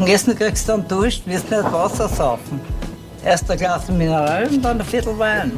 Nach 0.00 0.06
dem 0.06 0.14
Essen 0.14 0.34
kriegst 0.34 0.66
du 0.66 0.72
einen 0.72 0.88
Dusch, 0.88 1.20
wirst 1.26 1.50
nicht 1.50 1.62
Wasser 1.62 2.08
saufen. 2.08 2.58
Erst 3.22 3.50
ein 3.50 3.58
Glas 3.58 3.86
Mineral 3.90 4.46
und 4.46 4.64
dann 4.64 4.80
ein 4.80 4.86
Viertel 4.86 5.18
Wein. 5.18 5.52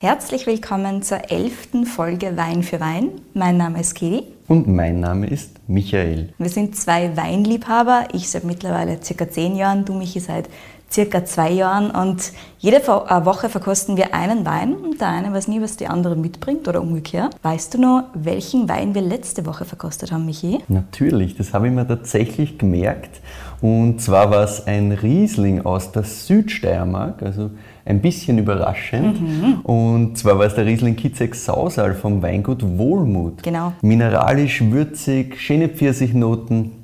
Herzlich 0.00 0.46
willkommen 0.46 1.02
zur 1.02 1.30
elften 1.30 1.84
Folge 1.84 2.38
Wein 2.38 2.62
für 2.62 2.80
Wein. 2.80 3.10
Mein 3.34 3.58
Name 3.58 3.80
ist 3.80 3.94
Kedi. 3.94 4.22
Und 4.46 4.66
mein 4.66 4.98
Name 4.98 5.26
ist 5.26 5.56
Michael. 5.68 6.32
Wir 6.38 6.48
sind 6.48 6.74
zwei 6.74 7.14
Weinliebhaber. 7.14 8.08
Ich 8.14 8.30
seit 8.30 8.44
mittlerweile 8.44 8.98
circa 9.02 9.28
zehn 9.28 9.54
Jahren, 9.54 9.84
du 9.84 9.92
Michi 9.92 10.20
seit 10.20 10.48
circa 10.90 11.24
zwei 11.24 11.50
Jahren. 11.50 11.90
Und 11.90 12.32
jede 12.58 12.78
äh, 12.78 13.24
Woche 13.24 13.48
verkosten 13.48 13.96
wir 13.96 14.14
einen 14.14 14.44
Wein 14.44 14.74
und 14.74 15.00
der 15.00 15.08
eine 15.08 15.32
weiß 15.32 15.48
nie, 15.48 15.60
was 15.60 15.76
die 15.76 15.86
andere 15.86 16.16
mitbringt 16.16 16.66
oder 16.68 16.80
umgekehrt. 16.80 17.36
Weißt 17.42 17.74
du 17.74 17.80
noch, 17.80 18.04
welchen 18.14 18.68
Wein 18.68 18.94
wir 18.94 19.02
letzte 19.02 19.46
Woche 19.46 19.64
verkostet 19.64 20.12
haben, 20.12 20.26
Michi? 20.26 20.58
Natürlich, 20.68 21.36
das 21.36 21.54
habe 21.54 21.68
ich 21.68 21.72
mir 21.72 21.86
tatsächlich 21.86 22.58
gemerkt. 22.58 23.20
Und 23.60 24.00
zwar 24.00 24.30
war 24.30 24.44
es 24.44 24.66
ein 24.66 24.92
Riesling 24.92 25.64
aus 25.64 25.90
der 25.90 26.04
Südsteiermark, 26.04 27.22
also 27.22 27.50
ein 27.84 28.00
bisschen 28.00 28.38
überraschend. 28.38 29.20
Mhm. 29.20 29.60
Und 29.62 30.18
zwar 30.18 30.38
war 30.38 30.46
es 30.46 30.54
der 30.54 30.66
Riesling 30.66 30.94
Kitzex 30.94 31.46
Sausal 31.46 31.94
vom 31.94 32.22
Weingut 32.22 32.62
Wohlmut. 32.78 33.42
Genau. 33.42 33.72
Mineralisch, 33.82 34.62
würzig, 34.70 35.40
schöne 35.40 35.68
Pfirsichnoten 35.68 36.77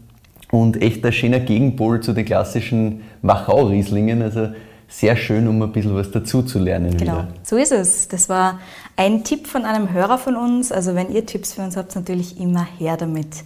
und 0.55 0.81
echt 0.81 1.05
ein 1.05 1.13
schöner 1.13 1.41
Gegenpol 1.41 2.01
zu 2.01 2.13
den 2.13 2.25
klassischen 2.25 3.03
Wachau-Rieslingen. 3.23 4.23
Also 4.23 4.51
sehr 4.89 5.17
schön, 5.17 5.49
um 5.49 5.61
ein 5.61 5.73
bisschen 5.73 5.97
was 5.97 6.13
dazu 6.13 6.43
zu 6.43 6.61
lernen. 6.61 6.97
Genau, 6.97 7.13
wieder. 7.13 7.29
so 7.43 7.57
ist 7.57 7.73
es. 7.73 8.07
Das 8.07 8.29
war 8.29 8.61
ein 8.97 9.25
Tipp 9.25 9.49
von 9.49 9.65
einem 9.65 9.93
Hörer 9.93 10.17
von 10.17 10.37
uns. 10.37 10.71
Also 10.71 10.95
wenn 10.95 11.13
ihr 11.13 11.27
Tipps 11.27 11.55
für 11.55 11.63
uns 11.63 11.77
habt, 11.77 11.97
natürlich 11.97 12.41
immer 12.41 12.65
her 12.79 12.97
damit. 12.97 13.43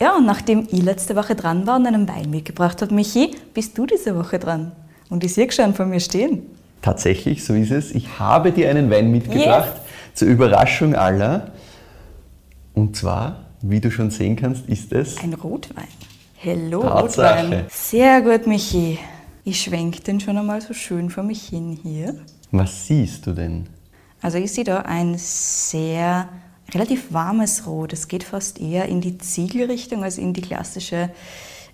Ja, 0.00 0.16
und 0.16 0.26
nachdem 0.26 0.66
ich 0.72 0.82
letzte 0.82 1.14
Woche 1.14 1.36
dran 1.36 1.68
war 1.68 1.76
und 1.76 1.86
einen 1.86 2.08
Wein 2.08 2.30
mitgebracht 2.30 2.82
habe, 2.82 2.92
Michi, 2.94 3.30
bist 3.54 3.78
du 3.78 3.86
diese 3.86 4.16
Woche 4.16 4.40
dran. 4.40 4.72
Und 5.08 5.22
ich 5.22 5.34
sehe 5.34 5.50
schon 5.52 5.74
vor 5.74 5.86
mir 5.86 6.00
stehen. 6.00 6.42
Tatsächlich, 6.82 7.44
so 7.44 7.54
ist 7.54 7.70
es. 7.70 7.92
Ich 7.92 8.18
habe 8.18 8.50
dir 8.50 8.70
einen 8.70 8.90
Wein 8.90 9.10
mitgebracht, 9.10 9.72
yes. 9.74 10.14
zur 10.14 10.28
Überraschung 10.28 10.96
aller. 10.96 11.52
Und 12.74 12.96
zwar, 12.96 13.44
wie 13.60 13.80
du 13.80 13.90
schon 13.90 14.10
sehen 14.10 14.34
kannst, 14.34 14.66
ist 14.68 14.92
es... 14.92 15.18
Ein 15.22 15.34
Rotwein. 15.34 15.99
Hello, 16.42 16.80
Tatsache. 16.80 17.66
Sehr 17.68 18.22
gut, 18.22 18.46
Michi. 18.46 18.98
Ich 19.44 19.60
schwenke 19.60 20.00
den 20.00 20.20
schon 20.20 20.38
einmal 20.38 20.62
so 20.62 20.72
schön 20.72 21.10
vor 21.10 21.22
mich 21.22 21.48
hin 21.48 21.78
hier. 21.82 22.14
Was 22.50 22.86
siehst 22.86 23.26
du 23.26 23.32
denn? 23.32 23.68
Also 24.22 24.38
ich 24.38 24.50
sehe 24.50 24.64
da 24.64 24.78
ein 24.78 25.16
sehr 25.18 26.30
relativ 26.72 27.12
warmes 27.12 27.66
Rot. 27.66 27.92
Es 27.92 28.08
geht 28.08 28.24
fast 28.24 28.58
eher 28.58 28.86
in 28.86 29.02
die 29.02 29.18
Ziegelrichtung 29.18 30.02
als 30.02 30.16
in 30.16 30.32
die 30.32 30.40
klassische 30.40 31.10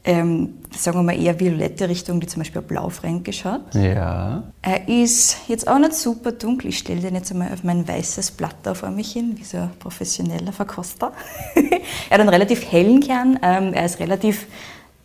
ähm, 0.06 0.54
sagen 0.70 0.98
wir 0.98 1.02
mal, 1.02 1.20
eher 1.20 1.38
violette 1.38 1.88
Richtung, 1.88 2.20
die 2.20 2.28
zum 2.28 2.40
Beispiel 2.40 2.60
auf 2.60 2.68
Blaufränkisch 2.68 3.44
hat. 3.44 3.74
Ja. 3.74 4.44
Er 4.62 4.88
ist 4.88 5.38
jetzt 5.48 5.66
auch 5.66 5.78
nicht 5.78 5.94
super 5.94 6.30
dunkel. 6.32 6.70
Ich 6.70 6.78
stelle 6.78 7.00
den 7.00 7.16
jetzt 7.16 7.32
einmal 7.32 7.52
auf 7.52 7.64
mein 7.64 7.86
weißes 7.86 8.30
Blatt 8.30 8.54
da 8.62 8.74
vor 8.74 8.90
mich 8.90 9.12
hin, 9.12 9.34
wie 9.36 9.44
so 9.44 9.58
ein 9.58 9.70
professioneller 9.80 10.52
Verkoster. 10.52 11.12
er 11.54 11.80
hat 12.10 12.20
einen 12.20 12.28
relativ 12.28 12.70
hellen 12.70 13.00
Kern. 13.00 13.38
Ähm, 13.42 13.74
er 13.74 13.84
ist 13.84 13.98
relativ 13.98 14.46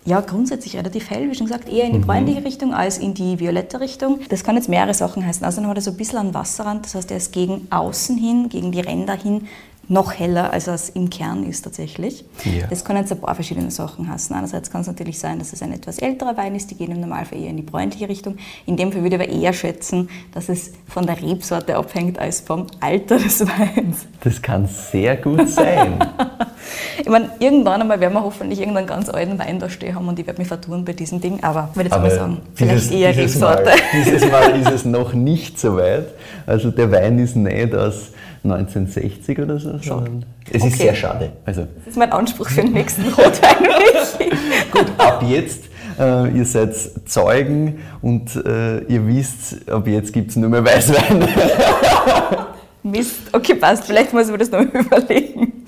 ja, 0.04 0.20
grundsätzlich 0.20 0.76
relativ 0.78 1.12
hell, 1.12 1.30
wie 1.30 1.36
schon 1.36 1.46
gesagt, 1.46 1.70
eher 1.70 1.86
in 1.86 1.94
die 1.94 2.00
mhm. 2.00 2.08
bräunliche 2.08 2.44
Richtung 2.44 2.74
als 2.74 2.98
in 2.98 3.14
die 3.14 3.40
violette 3.40 3.80
Richtung. 3.80 4.20
Das 4.30 4.44
kann 4.44 4.56
jetzt 4.56 4.68
mehrere 4.68 4.96
Sachen 4.96 5.26
heißen. 5.26 5.46
Außerdem 5.46 5.70
hat 5.70 5.78
er 5.78 5.82
so 5.82 5.92
ein 5.92 5.98
bisschen 5.98 6.18
einen 6.18 6.34
Wasserrand, 6.34 6.86
das 6.86 6.96
heißt, 6.96 7.12
er 7.12 7.18
ist 7.18 7.32
gegen 7.32 7.68
außen 7.70 8.18
hin, 8.18 8.50
gegen 8.50 8.72
die 8.72 8.80
Ränder 8.80 9.16
hin 9.16 9.48
noch 9.92 10.18
heller, 10.18 10.54
als 10.54 10.68
es 10.68 10.90
im 10.90 11.10
Kern 11.10 11.44
ist 11.44 11.64
tatsächlich. 11.64 12.24
Ja. 12.46 12.68
Das 12.70 12.86
kann 12.86 12.96
jetzt 12.96 13.12
ein 13.12 13.20
paar 13.20 13.36
verschiedene 13.36 13.70
Sachen 13.72 14.10
heißen. 14.10 14.34
Einerseits 14.34 14.72
kann 14.72 14.82
es 14.82 14.88
natürlich 14.88 15.20
sein, 15.20 15.38
dass 15.38 15.52
es 15.52 15.62
ein 15.62 15.74
etwas 15.74 16.00
älterer 16.00 16.38
Wein 16.38 16.56
ist, 16.56 16.72
die 16.72 16.76
gehen 16.76 16.92
im 16.92 17.02
Normalfall 17.02 17.40
eher 17.40 17.50
in 17.50 17.58
die 17.58 17.64
bräunliche 17.64 18.08
Richtung. 18.08 18.38
In 18.66 18.78
dem 18.78 18.94
Fall 18.94 19.04
würde 19.04 19.18
ich 19.18 19.22
aber 19.22 19.30
eher 19.30 19.52
schätzen, 19.52 20.10
dass 20.34 20.48
es 20.48 20.72
von 20.88 21.06
der 21.06 21.22
Rebsorte 21.22 21.76
abhängt 21.76 22.18
als 22.18 22.40
vom 22.40 22.68
Alter 22.80 23.18
des 23.18 23.42
Weins. 23.42 24.06
Das 24.24 24.42
kann 24.42 24.66
sehr 24.66 25.18
gut 25.18 25.50
sein. 25.50 26.00
ich 27.00 27.10
meine, 27.10 27.32
irgendwann 27.40 27.82
einmal 27.82 28.00
werden 28.00 28.14
wir 28.14 28.24
hoffentlich 28.24 28.60
irgendeinen 28.60 28.88
ganz 28.88 29.10
alten 29.10 29.38
Wein 29.40 29.60
da 29.60 29.70
stehen 29.70 29.94
haben 29.94 30.08
und 30.08 30.18
ich 30.18 30.26
werde 30.26 30.40
mich 30.40 30.48
vertun 30.48 30.86
bei 30.86 30.94
diesem 30.94 31.20
Ding, 31.20 31.44
aber 31.44 31.68
ich 31.72 31.76
würde 31.76 31.90
jetzt 31.90 31.96
aber 31.96 32.08
mal 32.08 32.16
sagen, 32.16 32.38
vielleicht 32.56 32.78
dieses, 32.78 32.92
eher 32.92 33.12
dieses 33.12 33.36
Rebsorte. 33.36 33.64
Mal, 33.66 33.76
dieses 34.06 34.32
Mal 34.32 34.62
ist 34.62 34.72
es 34.72 34.86
noch 34.86 35.14
nicht 35.14 35.60
so 35.60 35.76
weit. 35.76 36.08
Also 36.46 36.72
der 36.72 36.90
Wein 36.94 37.20
ist 37.20 37.36
nicht 37.36 37.76
aus 37.76 38.12
1960 38.44 39.40
oder 39.40 39.60
so. 39.60 39.80
Schon. 39.82 40.26
Es 40.50 40.62
okay. 40.62 40.72
ist 40.72 40.78
sehr 40.80 40.96
schade. 40.96 41.34
Also. 41.46 41.68
Das 41.78 41.88
ist 41.88 41.98
mein 41.98 42.12
Anspruch 42.12 42.50
für 42.50 42.62
den 42.62 42.74
nächsten 42.74 43.04
Rotwein. 43.14 43.58
Gut, 44.72 44.88
ab 44.98 45.24
jetzt, 45.28 45.66
äh, 46.00 46.36
ihr 46.36 46.46
seid 46.46 46.76
Zeugen 47.06 47.80
und 48.02 48.36
äh, 48.36 48.80
ihr 48.86 49.08
wisst, 49.08 49.70
ab 49.70 49.88
jetzt 49.88 50.12
gibt 50.12 50.32
es 50.32 50.38
nur 50.38 50.50
mehr 50.50 50.66
Weißwein. 50.66 51.28
Mist, 52.84 53.16
okay, 53.32 53.56
passt. 53.56 53.86
Vielleicht 53.86 54.14
muss 54.14 54.26
ich 54.26 54.32
mir 54.32 54.40
das 54.40 54.52
noch 54.52 54.62
überlegen. 54.74 55.66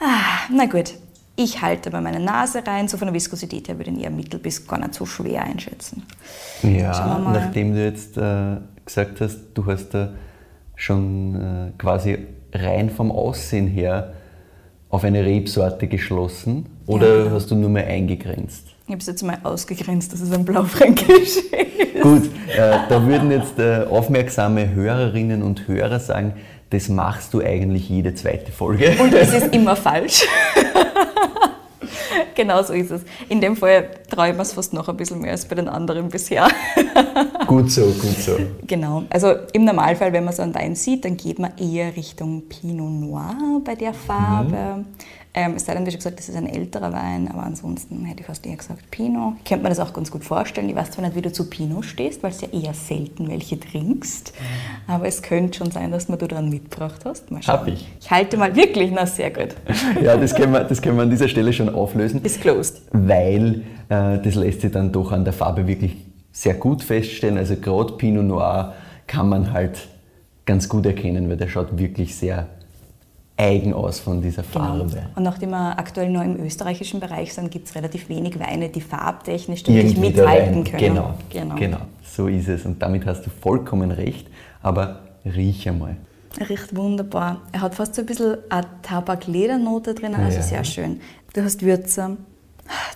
Ah, 0.00 0.48
na 0.50 0.66
gut, 0.66 0.94
ich 1.36 1.60
halte 1.60 1.90
bei 1.90 2.00
meiner 2.00 2.18
Nase 2.18 2.66
rein. 2.66 2.88
So 2.88 2.96
von 2.96 3.06
der 3.08 3.14
Viskosität 3.14 3.68
her 3.68 3.76
würde 3.76 3.90
ich 3.90 3.96
ihn 3.96 4.02
eher 4.02 4.10
mittel 4.10 4.40
bis 4.40 4.66
gar 4.66 4.78
nicht 4.78 4.94
so 4.94 5.04
schwer 5.04 5.42
einschätzen. 5.42 6.02
Ja, 6.62 7.18
nachdem 7.32 7.74
du 7.74 7.84
jetzt 7.84 8.16
äh, 8.16 8.56
gesagt 8.84 9.20
hast, 9.20 9.38
du 9.54 9.66
hast 9.66 9.90
da 9.90 10.14
schon 10.76 11.34
äh, 11.34 11.72
quasi 11.78 12.18
rein 12.52 12.90
vom 12.90 13.10
Aussehen 13.10 13.66
her 13.66 14.14
auf 14.88 15.04
eine 15.04 15.24
Rebsorte 15.24 15.88
geschlossen 15.88 16.66
oder 16.86 17.24
ja, 17.24 17.30
hast 17.30 17.50
du 17.50 17.56
nur 17.56 17.70
mehr 17.70 17.86
eingegrenzt? 17.86 18.68
Ich 18.86 18.92
habe 18.92 19.00
es 19.00 19.06
jetzt 19.06 19.22
mal 19.22 19.38
ausgegrenzt, 19.42 20.12
dass 20.12 20.20
es 20.20 20.30
ein 20.30 20.44
Blaufränkisch 20.44 21.36
ist. 21.36 22.02
Gut, 22.02 22.24
äh, 22.56 22.78
da 22.88 23.06
würden 23.06 23.30
jetzt 23.30 23.58
äh, 23.58 23.86
aufmerksame 23.88 24.74
Hörerinnen 24.74 25.42
und 25.42 25.66
Hörer 25.66 25.98
sagen, 25.98 26.34
das 26.70 26.88
machst 26.88 27.32
du 27.34 27.40
eigentlich 27.40 27.88
jede 27.88 28.14
zweite 28.14 28.52
Folge. 28.52 28.94
Und 29.00 29.14
es 29.14 29.32
ist 29.32 29.54
immer 29.54 29.74
falsch. 29.74 30.26
genau 32.34 32.62
so 32.62 32.72
ist 32.72 32.90
es. 32.90 33.02
In 33.28 33.40
dem 33.40 33.56
Fall 33.56 33.88
traue 34.10 34.30
ich 34.30 34.34
mir 34.34 34.42
es 34.42 34.52
fast 34.52 34.72
noch 34.72 34.88
ein 34.88 34.96
bisschen 34.96 35.20
mehr 35.20 35.32
als 35.32 35.46
bei 35.46 35.54
den 35.54 35.68
anderen 35.68 36.08
bisher. 36.08 36.48
gut 37.46 37.70
so, 37.70 37.82
gut 37.86 38.18
so. 38.18 38.36
Genau. 38.66 39.04
Also 39.10 39.34
im 39.52 39.64
Normalfall, 39.64 40.12
wenn 40.12 40.24
man 40.24 40.34
so 40.34 40.42
einen 40.42 40.54
Wein 40.54 40.74
sieht, 40.74 41.04
dann 41.04 41.16
geht 41.16 41.38
man 41.38 41.52
eher 41.58 41.94
Richtung 41.96 42.42
Pinot 42.48 42.90
Noir 42.90 43.36
bei 43.64 43.74
der 43.74 43.94
Farbe. 43.94 44.78
Mhm. 44.78 44.86
Ähm, 45.36 45.54
es 45.56 45.66
sei 45.66 45.74
denn, 45.74 45.84
wie 45.84 45.90
schon 45.90 45.98
gesagt, 45.98 46.20
das 46.20 46.28
ist 46.28 46.36
ein 46.36 46.46
älterer 46.46 46.92
Wein, 46.92 47.28
aber 47.28 47.42
ansonsten 47.42 48.04
hätte 48.04 48.20
ich 48.20 48.26
fast 48.26 48.46
eher 48.46 48.56
gesagt 48.56 48.88
Pinot. 48.92 49.34
Ich 49.38 49.44
könnte 49.44 49.64
mir 49.64 49.68
das 49.68 49.80
auch 49.80 49.92
ganz 49.92 50.12
gut 50.12 50.24
vorstellen. 50.24 50.68
Ich 50.68 50.76
weiß 50.76 50.92
zwar 50.92 51.04
nicht, 51.04 51.16
wie 51.16 51.22
du 51.22 51.32
zu 51.32 51.50
Pinot 51.50 51.84
stehst, 51.84 52.22
weil 52.22 52.30
es 52.30 52.40
ja 52.40 52.48
eher 52.52 52.72
selten 52.72 53.28
welche 53.28 53.58
trinkst, 53.58 54.32
mhm. 54.32 54.92
aber 54.92 55.08
es 55.08 55.22
könnte 55.22 55.58
schon 55.58 55.72
sein, 55.72 55.90
dass 55.90 56.06
du 56.06 56.16
dran 56.16 56.50
mitgebracht 56.50 57.00
hast. 57.04 57.32
Mal 57.32 57.40
Hab 57.42 57.66
ich. 57.66 57.84
Ich 58.00 58.10
halte 58.12 58.36
mal 58.36 58.54
wirklich, 58.54 58.92
na 58.92 59.06
sehr 59.06 59.32
gut. 59.32 59.56
ja, 60.02 60.16
das 60.16 60.36
können, 60.36 60.52
wir, 60.52 60.62
das 60.62 60.80
können 60.80 60.96
wir 60.96 61.02
an 61.02 61.10
dieser 61.10 61.26
Stelle 61.26 61.52
schon 61.52 61.68
auflösen. 61.68 62.22
Ist 62.22 62.40
closed. 62.40 62.82
Weil 62.92 63.64
äh, 63.88 64.18
das 64.18 64.36
lässt 64.36 64.60
sich 64.60 64.70
dann 64.70 64.92
doch 64.92 65.10
an 65.10 65.24
der 65.24 65.32
Farbe 65.32 65.66
wirklich 65.66 65.96
sehr 66.30 66.54
gut 66.54 66.84
feststellen. 66.84 67.38
Also 67.38 67.56
gerade 67.56 67.94
Pinot 67.94 68.24
Noir 68.24 68.74
kann 69.08 69.28
man 69.28 69.52
halt 69.52 69.88
ganz 70.46 70.68
gut 70.68 70.86
erkennen, 70.86 71.28
weil 71.28 71.36
der 71.36 71.48
schaut 71.48 71.76
wirklich 71.76 72.14
sehr 72.14 72.46
eigen 73.36 73.74
aus 73.74 73.98
von 73.98 74.22
dieser 74.22 74.42
genau. 74.42 74.64
Farbe. 74.64 74.90
Genau. 74.90 75.02
Und 75.16 75.22
nachdem 75.24 75.50
wir 75.50 75.78
aktuell 75.78 76.08
nur 76.08 76.22
im 76.22 76.44
österreichischen 76.44 77.00
Bereich 77.00 77.34
sind, 77.34 77.50
gibt 77.50 77.68
es 77.68 77.74
relativ 77.74 78.08
wenig 78.08 78.38
Weine, 78.38 78.68
die 78.68 78.80
farbtechnisch 78.80 79.66
wirklich 79.66 79.96
mithalten 79.96 80.64
können. 80.64 80.78
Genau, 80.78 81.14
genau, 81.30 81.54
genau, 81.56 81.78
so 82.02 82.28
ist 82.28 82.48
es. 82.48 82.64
Und 82.64 82.80
damit 82.80 83.06
hast 83.06 83.26
du 83.26 83.30
vollkommen 83.30 83.90
recht. 83.90 84.28
Aber 84.62 85.00
riech 85.24 85.68
einmal. 85.68 85.96
Er 86.38 86.48
riecht 86.48 86.74
wunderbar. 86.74 87.42
Er 87.52 87.60
hat 87.60 87.74
fast 87.74 87.94
so 87.94 88.02
ein 88.02 88.06
bisschen 88.06 88.36
eine 88.48 88.66
Tabakledernote 88.82 89.94
drin, 89.94 90.14
also 90.14 90.38
ja. 90.38 90.42
sehr 90.42 90.64
schön. 90.64 91.00
Du 91.32 91.42
hast 91.42 91.62
Würze. 91.62 92.16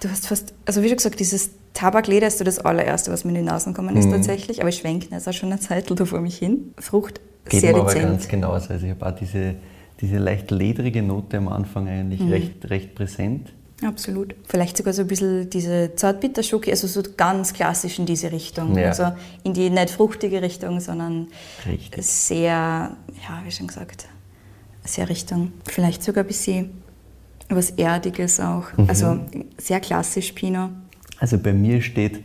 Du 0.00 0.09
hast 0.09 0.26
fast, 0.26 0.55
also 0.64 0.82
wie 0.82 0.88
schon 0.88 0.96
gesagt, 0.96 1.20
dieses 1.20 1.50
Tabakleder 1.75 2.26
ist 2.26 2.38
so 2.38 2.44
das 2.44 2.58
allererste, 2.58 3.12
was 3.12 3.25
mir 3.25 3.31
in 3.31 3.37
die 3.37 3.43
Nase 3.43 3.70
gekommen 3.70 3.96
ist 3.96 4.06
mhm. 4.06 4.12
tatsächlich. 4.12 4.61
Aber 4.61 4.70
ich 4.70 4.79
schwenke 4.79 5.08
jetzt 5.11 5.29
auch 5.29 5.32
schon 5.32 5.52
eine 5.52 5.61
Zeit 5.61 5.91
da 5.91 6.05
vor 6.05 6.20
mich 6.20 6.38
hin. 6.38 6.73
Frucht 6.79 7.20
Geht 7.49 7.61
sehr 7.61 7.73
dezent. 7.73 7.91
aber 7.91 8.00
ganz 8.00 8.29
genau. 8.29 8.52
Also 8.52 8.75
ich 8.75 8.91
habe 8.91 9.06
auch 9.06 9.14
diese 9.14 9.55
diese 10.00 10.19
leicht 10.19 10.50
ledrige 10.50 11.03
Note 11.03 11.39
am 11.39 11.49
Anfang 11.49 11.89
eigentlich 11.89 12.21
mhm. 12.21 12.31
recht, 12.31 12.71
recht 12.71 12.95
präsent. 12.95 13.53
Absolut. 13.83 14.35
Vielleicht 14.47 14.77
sogar 14.77 14.93
so 14.93 15.03
ein 15.03 15.09
bisschen 15.09 15.50
diese 15.50 15.95
Zartbitterschoki, 15.95 16.71
also 16.71 16.89
so 16.89 17.03
ganz 17.17 17.53
klassisch 17.53 17.99
in 17.99 18.06
diese 18.06 18.33
Richtung. 18.33 18.77
Ja. 18.77 18.89
Also 18.89 19.12
in 19.45 19.55
die 19.55 19.71
nicht 19.71 19.91
fruchtige 19.91 20.43
Richtung, 20.43 20.81
sondern 20.81 21.29
Richtig. 21.65 22.05
sehr, 22.05 22.49
ja, 22.49 23.43
wie 23.45 23.50
schon 23.53 23.69
gesagt, 23.69 24.09
sehr 24.85 25.09
Richtung, 25.09 25.53
vielleicht 25.65 26.03
sogar 26.03 26.25
ein 26.25 26.27
bisschen 26.27 26.71
was 27.49 27.71
Erdiges 27.71 28.41
auch. 28.41 28.65
Mhm. 28.77 28.89
Also 28.89 29.21
sehr 29.59 29.81
klassisch 29.81 30.33
Pinot. 30.33 30.71
Also 31.21 31.39
bei 31.39 31.53
mir 31.53 31.81
steht 31.81 32.21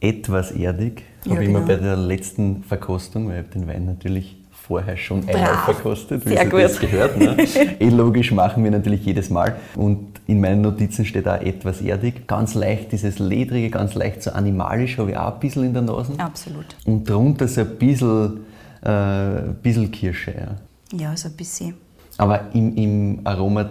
etwas 0.00 0.52
erdig, 0.52 1.02
ja, 1.24 1.32
habe 1.32 1.42
ich 1.42 1.48
genau. 1.48 1.58
immer 1.60 1.68
bei 1.68 1.76
der 1.76 1.96
letzten 1.96 2.62
Verkostung, 2.62 3.28
weil 3.28 3.42
ich 3.42 3.50
den 3.50 3.66
Wein 3.66 3.86
natürlich 3.86 4.36
vorher 4.66 4.96
schon 4.96 5.20
einmal 5.28 5.52
Brav. 5.52 5.64
verkostet, 5.64 6.24
wie 6.26 6.30
Sehr 6.30 6.44
sie 6.44 6.48
gut. 6.48 6.62
das 6.62 6.80
gehört. 6.80 7.16
Ne? 7.16 7.36
eh 7.78 7.88
logisch 7.88 8.32
machen 8.32 8.64
wir 8.64 8.70
natürlich 8.70 9.04
jedes 9.04 9.30
Mal. 9.30 9.56
Und 9.76 10.20
in 10.26 10.40
meinen 10.40 10.60
Notizen 10.60 11.04
steht 11.04 11.28
auch 11.28 11.40
etwas 11.40 11.80
erdig. 11.80 12.26
Ganz 12.26 12.54
leicht 12.54 12.90
dieses 12.92 13.18
Ledrige, 13.18 13.70
ganz 13.70 13.94
leicht 13.94 14.22
so 14.22 14.32
animalisch 14.32 14.98
habe 14.98 15.12
ich 15.12 15.16
auch 15.16 15.34
ein 15.34 15.40
bisschen 15.40 15.64
in 15.64 15.72
der 15.72 15.82
Nase. 15.82 16.14
Absolut. 16.18 16.66
Und 16.84 17.08
drunter 17.08 17.46
so 17.46 17.60
ein 17.60 17.76
bisschen, 17.76 18.40
äh, 18.82 19.52
bisschen 19.62 19.90
Kirsche. 19.90 20.34
Ja. 20.36 20.98
Ja, 20.98 21.16
so 21.16 21.28
ein 21.28 21.36
bisschen. 21.36 21.74
Aber 22.18 22.52
im, 22.52 22.76
im 22.76 23.20
Aroma 23.24 23.68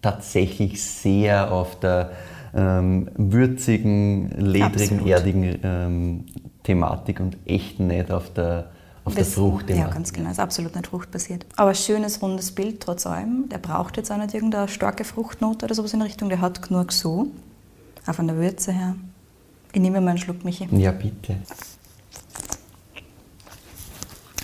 tatsächlich 0.00 0.82
sehr 0.82 1.52
auf 1.52 1.78
der 1.80 2.12
ähm, 2.54 3.08
würzigen, 3.16 4.30
ledrigen, 4.30 5.00
Absolut. 5.00 5.08
erdigen 5.08 5.58
ähm, 5.62 6.24
Thematik 6.62 7.20
und 7.20 7.36
echt 7.46 7.80
nicht 7.80 8.10
auf 8.10 8.32
der, 8.32 8.70
auf 9.08 9.14
der 9.14 9.24
Das- 9.24 9.34
Fruchtthematik. 9.34 9.76
Ja, 9.76 9.92
ganz 9.92 10.12
genau. 10.12 10.30
Ist 10.30 10.38
absolut 10.40 10.74
nicht 10.76 10.86
fruchtbasiert. 10.86 11.44
Aber 11.56 11.74
schönes, 11.74 12.22
rundes 12.22 12.52
Bild 12.52 12.80
trotz 12.80 13.06
allem. 13.06 13.48
Der 13.48 13.58
braucht 13.58 13.96
jetzt 13.96 14.10
auch 14.12 14.16
nicht 14.16 14.32
irgendeine 14.34 14.68
starke 14.68 15.04
Fruchtnote 15.04 15.64
oder 15.66 15.74
sowas 15.74 15.92
in 15.92 15.98
der 15.98 16.08
Richtung. 16.08 16.28
Der 16.28 16.40
hat 16.40 16.62
genug 16.62 16.92
so. 16.92 17.28
Auch 18.06 18.14
von 18.14 18.26
der 18.26 18.36
Würze 18.36 18.72
her. 18.72 18.94
Ich 19.72 19.80
nehme 19.80 20.00
mal 20.00 20.10
einen 20.10 20.18
Schluck, 20.18 20.44
Michi. 20.44 20.68
Ja, 20.72 20.92
bitte. 20.92 21.36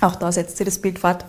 Auch 0.01 0.17
da 0.17 0.31
setzt 0.33 0.57
sich 0.59 0.67
das 0.67 0.79
Bild 0.81 0.99
fort. 0.99 1.25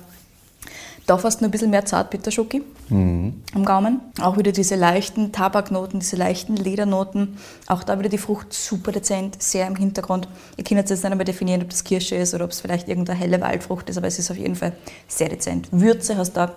Da 1.08 1.18
fast 1.20 1.42
nur 1.42 1.50
ein 1.50 1.52
bisschen 1.52 1.70
mehr 1.70 1.86
Zartbitterschoki 1.86 2.64
am 2.90 3.66
Gaumen. 3.66 4.00
Auch 4.22 4.38
wieder 4.38 4.52
diese 4.52 4.76
leichten 4.76 5.32
Tabaknoten, 5.32 6.00
diese 6.00 6.16
leichten 6.16 6.56
Ledernoten. 6.56 7.38
Auch 7.68 7.84
da 7.84 8.00
wieder 8.00 8.10
die 8.10 8.18
Frucht 8.18 8.54
super 8.54 8.92
dezent, 8.92 9.42
sehr 9.42 9.68
im 9.68 9.76
Hintergrund. 9.76 10.28
Ihr 10.58 10.64
könnt 10.64 10.80
jetzt 10.80 10.90
nicht 10.90 11.06
einmal 11.06 11.26
definieren, 11.26 11.62
ob 11.62 11.70
das 11.70 11.84
Kirsche 11.84 12.16
ist 12.16 12.34
oder 12.34 12.46
ob 12.46 12.52
es 12.52 12.62
vielleicht 12.62 12.88
irgendeine 12.88 13.20
helle 13.20 13.40
Waldfrucht 13.42 13.90
ist, 13.90 13.98
aber 13.98 14.08
es 14.08 14.18
ist 14.18 14.32
auf 14.32 14.38
jeden 14.38 14.56
Fall 14.56 14.74
sehr 15.08 15.30
dezent. 15.30 15.68
Würze 15.72 16.18
hast 16.18 16.34
da. 16.34 16.54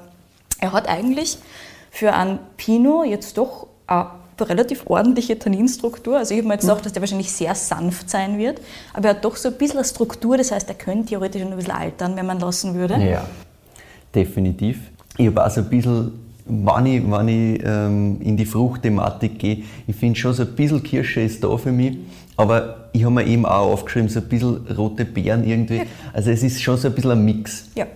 Er 0.61 0.73
hat 0.73 0.89
eigentlich 0.89 1.39
für 1.91 2.15
einen 2.15 2.39
Pinot 2.57 3.07
jetzt 3.07 3.37
doch 3.37 3.67
eine 3.87 4.11
relativ 4.41 4.87
ordentliche 4.87 5.39
Tanninstruktur. 5.39 6.17
Also 6.17 6.33
ich 6.33 6.39
habe 6.39 6.49
mir 6.49 6.55
jetzt 6.55 6.63
gedacht, 6.63 6.87
dass 6.87 6.93
der 6.93 7.03
wahrscheinlich 7.03 7.33
sehr 7.33 7.55
sanft 7.55 8.09
sein 8.09 8.39
wird, 8.39 8.61
aber 8.95 9.09
er 9.09 9.15
hat 9.15 9.25
doch 9.25 9.37
so 9.37 9.49
ein 9.49 9.55
bisschen 9.59 9.79
eine 9.79 9.85
Struktur, 9.85 10.39
das 10.39 10.53
heißt, 10.53 10.69
er 10.69 10.75
könnte 10.75 11.11
theoretisch 11.11 11.43
noch 11.43 11.51
ein 11.51 11.57
bisschen 11.57 11.75
altern, 11.75 12.17
wenn 12.17 12.27
man 12.27 12.39
lassen 12.39 12.75
würde. 12.75 12.97
Ja, 12.99 13.27
definitiv. 14.15 14.79
Ich 15.17 15.27
habe 15.27 15.45
auch 15.45 15.51
so 15.51 15.61
ein 15.61 15.69
bisschen, 15.69 16.13
wenn 16.47 16.87
ich, 16.87 17.11
wenn 17.11 17.29
ich 17.29 17.63
ähm, 17.65 18.21
in 18.21 18.37
die 18.37 18.47
Fruchtthematik 18.47 19.39
gehe, 19.39 19.65
ich 19.87 19.97
finde 19.97 20.19
schon 20.19 20.33
so 20.35 20.43
ein 20.43 20.55
bisschen 20.55 20.83
Kirsche 20.83 21.21
ist 21.21 21.43
da 21.43 21.57
für 21.57 21.73
mich, 21.73 21.99
aber 22.37 22.89
ich 22.93 23.05
habe 23.05 23.15
mir 23.15 23.27
eben 23.27 23.45
auch 23.45 23.73
aufgeschrieben, 23.73 24.09
so 24.09 24.21
ein 24.21 24.29
bisschen 24.29 24.67
rote 24.77 25.05
Beeren 25.05 25.45
irgendwie. 25.45 25.83
Also 26.13 26.31
es 26.31 26.43
ist 26.43 26.63
schon 26.63 26.77
so 26.77 26.89
ein 26.89 26.95
bisschen 26.95 27.11
ein 27.11 27.25
Mix. 27.25 27.69
Ja. 27.75 27.87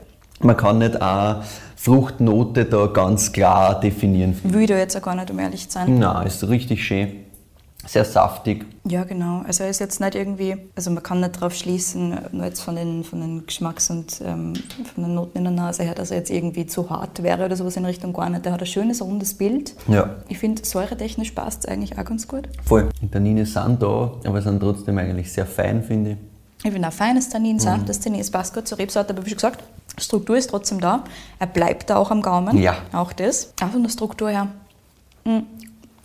Man 0.40 0.56
kann 0.56 0.78
nicht 0.78 1.00
auch 1.00 1.42
Fruchtnote 1.76 2.64
da 2.64 2.86
ganz 2.86 3.32
klar 3.32 3.80
definieren. 3.80 4.36
Will 4.44 4.66
da 4.66 4.76
jetzt 4.76 4.96
auch 4.96 5.02
gar 5.02 5.14
nicht, 5.14 5.30
um 5.30 5.38
ehrlich 5.38 5.68
zu 5.68 5.74
sein. 5.74 5.98
Na, 5.98 6.22
ist 6.22 6.46
richtig 6.48 6.84
schön. 6.84 7.21
Sehr 7.84 8.04
saftig. 8.04 8.64
Ja, 8.84 9.04
genau. 9.04 9.42
Also 9.46 9.64
er 9.64 9.70
ist 9.70 9.80
jetzt 9.80 10.00
nicht 10.00 10.14
irgendwie, 10.14 10.56
also 10.76 10.90
man 10.90 11.02
kann 11.02 11.20
nicht 11.20 11.36
darauf 11.36 11.54
schließen, 11.54 12.16
nur 12.30 12.44
jetzt 12.46 12.60
von 12.60 12.76
den, 12.76 13.02
von 13.02 13.20
den 13.20 13.46
Geschmacks- 13.46 13.90
und 13.90 14.20
ähm, 14.24 14.54
von 14.94 15.04
den 15.04 15.14
Noten 15.14 15.38
in 15.38 15.44
der 15.44 15.52
Nase 15.52 15.82
her, 15.82 15.94
dass 15.94 16.10
er 16.10 16.18
jetzt 16.18 16.30
irgendwie 16.30 16.66
zu 16.66 16.88
hart 16.90 17.22
wäre 17.22 17.44
oder 17.44 17.56
sowas 17.56 17.76
in 17.76 17.84
Richtung 17.84 18.12
gar 18.12 18.30
nicht. 18.30 18.44
Der 18.44 18.52
hat 18.52 18.60
ein 18.60 18.66
schönes, 18.66 19.02
rundes 19.02 19.34
Bild. 19.34 19.74
Ja. 19.88 20.16
Ich 20.28 20.38
finde, 20.38 20.64
säuretechnisch 20.64 21.32
passt 21.32 21.64
es 21.64 21.66
eigentlich 21.70 21.98
auch 21.98 22.04
ganz 22.04 22.28
gut. 22.28 22.48
Voll. 22.64 22.88
Die 23.00 23.08
Tannine 23.08 23.46
sind 23.46 23.82
da, 23.82 24.12
aber 24.24 24.42
sind 24.42 24.60
trotzdem 24.60 24.98
eigentlich 24.98 25.32
sehr 25.32 25.46
fein, 25.46 25.82
finde 25.82 26.12
ich. 26.12 26.16
Ich 26.64 26.70
finde 26.70 26.86
auch 26.86 26.92
feines 26.92 27.28
Tannin, 27.28 27.58
sanftes 27.58 27.98
Tannin, 27.98 28.20
es 28.20 28.30
passt 28.30 28.54
gut 28.54 28.68
zur 28.68 28.78
Rebsorte, 28.78 29.12
aber 29.12 29.24
wie 29.26 29.30
schon 29.30 29.38
gesagt, 29.38 29.64
Struktur 29.98 30.36
ist 30.36 30.48
trotzdem 30.50 30.80
da. 30.80 31.02
Er 31.40 31.48
bleibt 31.48 31.90
da 31.90 31.96
auch 31.96 32.12
am 32.12 32.22
Gaumen. 32.22 32.56
Ja. 32.56 32.76
Auch 32.92 33.12
das. 33.12 33.52
Auch 33.60 33.70
von 33.70 33.82
der 33.82 33.90
Struktur 33.90 34.30
her. 34.30 34.46
mh, 35.24 35.42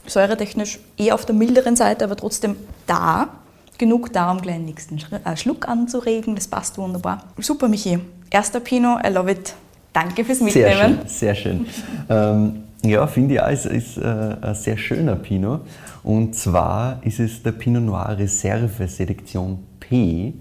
Säuretechnisch 0.08 0.80
eher 0.98 1.14
auf 1.16 1.26
der 1.26 1.36
milderen 1.36 1.76
Seite, 1.76 2.06
aber 2.06 2.16
trotzdem 2.16 2.56
da. 2.86 3.30
Genug 3.78 4.12
da, 4.12 4.32
um 4.32 4.42
gleich 4.42 4.56
den 4.56 4.66
nächsten 4.66 4.98
äh, 4.98 5.38
Schluck 5.38 5.68
anzuregen. 5.68 6.34
Das 6.36 6.48
passt 6.48 6.80
wunderbar. 6.80 7.24
Super, 7.40 7.68
Michi. 7.68 8.00
Erster 8.32 8.60
Pinot, 8.60 9.06
I 9.06 9.10
love 9.12 9.32
it. 9.32 9.54
Danke 9.94 10.26
fürs 10.26 10.40
Sehr 10.40 10.46
Mitnehmen. 10.48 10.98
schön, 11.00 11.08
sehr 11.08 11.36
schön. 11.36 11.66
ähm, 12.10 12.64
ja, 12.84 13.06
finde 13.08 13.36
ich 13.36 13.42
auch, 13.42 13.48
es 13.50 13.66
ist 13.66 13.98
äh, 13.98 14.36
ein 14.42 14.56
sehr 14.56 14.78
schöner 14.78 15.16
Pinot. 15.16 15.62
Und 16.04 16.36
zwar 16.36 17.00
ist 17.04 17.20
es 17.20 17.44
der 17.44 17.52
Pinot 17.52 17.84
Noir 17.84 18.16
Reserve 18.18 18.88
Selektion 18.88 19.60
P 19.80 20.34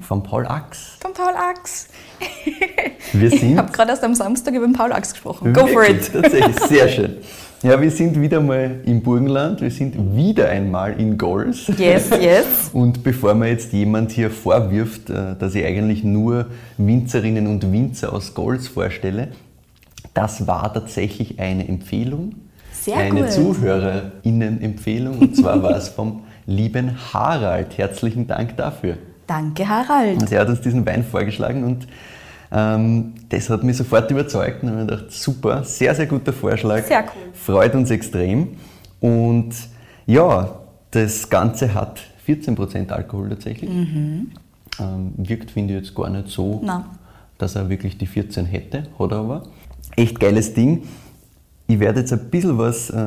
von 0.00 0.22
Paul 0.22 0.46
Ax. 0.46 0.96
Von 1.00 1.12
Paul 1.12 1.34
Ax. 1.34 1.88
Wir 3.12 3.28
Ich 3.32 3.40
sind 3.40 3.56
habe 3.58 3.72
gerade 3.72 3.90
erst 3.90 4.04
am 4.04 4.14
Samstag 4.14 4.54
über 4.54 4.66
den 4.66 4.74
Paul 4.74 4.92
Ax 4.92 5.12
gesprochen. 5.12 5.52
Go 5.52 5.66
for 5.66 5.84
it. 5.84 6.10
Tatsächlich, 6.12 6.58
sehr 6.60 6.88
schön. 6.88 7.16
Ja, 7.62 7.80
wir 7.80 7.92
sind 7.92 8.20
wieder 8.20 8.40
mal 8.40 8.80
im 8.86 9.02
Burgenland, 9.02 9.60
wir 9.60 9.70
sind 9.70 10.16
wieder 10.16 10.48
einmal 10.48 10.98
in 10.98 11.16
Gols. 11.16 11.68
Yes, 11.78 12.10
yes. 12.10 12.44
Und 12.72 13.04
bevor 13.04 13.34
mir 13.34 13.50
jetzt 13.50 13.72
jemand 13.72 14.10
hier 14.10 14.32
vorwirft, 14.32 15.10
äh, 15.10 15.36
dass 15.38 15.54
ich 15.54 15.64
eigentlich 15.64 16.02
nur 16.02 16.46
Winzerinnen 16.76 17.46
und 17.46 17.70
Winzer 17.70 18.12
aus 18.12 18.34
Gols 18.34 18.66
vorstelle, 18.66 19.28
das 20.12 20.48
war 20.48 20.74
tatsächlich 20.74 21.38
eine 21.38 21.68
Empfehlung. 21.68 22.34
Sehr 22.72 22.96
eine 22.96 23.20
gut. 23.20 23.30
ZuhörerInnen-Empfehlung. 23.30 25.20
Und 25.20 25.36
zwar 25.36 25.62
war 25.62 25.76
es 25.76 25.88
vom 25.88 26.24
lieben 26.46 26.98
Harald. 27.12 27.78
Herzlichen 27.78 28.26
Dank 28.26 28.56
dafür. 28.56 28.96
Danke, 29.28 29.68
Harald. 29.68 30.20
Also 30.20 30.34
er 30.34 30.40
hat 30.40 30.48
uns 30.48 30.62
diesen 30.62 30.84
Wein 30.84 31.04
vorgeschlagen 31.04 31.62
und 31.62 31.86
das 32.54 33.48
hat 33.48 33.62
mich 33.64 33.76
sofort 33.78 34.10
überzeugt. 34.10 34.62
Und 34.62 34.68
ich 34.68 34.74
habe 34.74 34.84
mir 34.84 34.90
gedacht, 34.90 35.10
super, 35.12 35.64
sehr, 35.64 35.94
sehr 35.94 36.06
guter 36.06 36.32
Vorschlag. 36.34 36.84
Sehr 36.84 37.00
cool. 37.04 37.32
Freut 37.32 37.74
uns 37.74 37.90
extrem. 37.90 38.48
Und 39.00 39.50
ja, 40.06 40.58
das 40.90 41.30
Ganze 41.30 41.72
hat 41.72 42.00
14% 42.28 42.90
Alkohol 42.90 43.30
tatsächlich. 43.30 43.70
Ähm, 43.70 44.28
wirkt, 45.16 45.50
finde 45.50 45.74
ich, 45.74 45.80
jetzt 45.80 45.94
gar 45.94 46.10
nicht 46.10 46.28
so, 46.28 46.58
Mhm. 46.60 46.66
Nein. 46.66 46.84
dass 47.38 47.56
er 47.56 47.68
wirklich 47.70 47.96
die 47.98 48.06
14 48.06 48.44
hätte, 48.46 48.84
hat 48.98 49.10
er 49.10 49.18
aber. 49.18 49.42
Echt 49.96 50.20
geiles 50.20 50.52
Ding. 50.54 50.82
Ich 51.66 51.80
werde 51.80 52.00
jetzt 52.00 52.12
ein 52.12 52.28
bisschen 52.30 52.58
was 52.58 52.90
äh, 52.90 53.04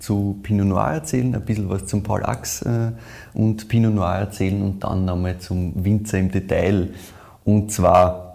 zu 0.00 0.38
Pinot 0.42 0.66
Noir 0.66 0.88
erzählen, 0.94 1.34
ein 1.34 1.44
bisschen 1.44 1.68
was 1.68 1.86
zum 1.86 2.02
Paul 2.02 2.24
Ax 2.24 2.62
äh, 2.62 2.90
und 3.34 3.68
Pinot 3.68 3.94
Noir 3.94 4.14
erzählen 4.16 4.60
und 4.62 4.82
dann 4.82 5.04
nochmal 5.04 5.38
zum 5.38 5.72
Winzer 5.84 6.18
im 6.18 6.30
Detail. 6.32 6.88
Und 7.44 7.70
zwar, 7.70 8.27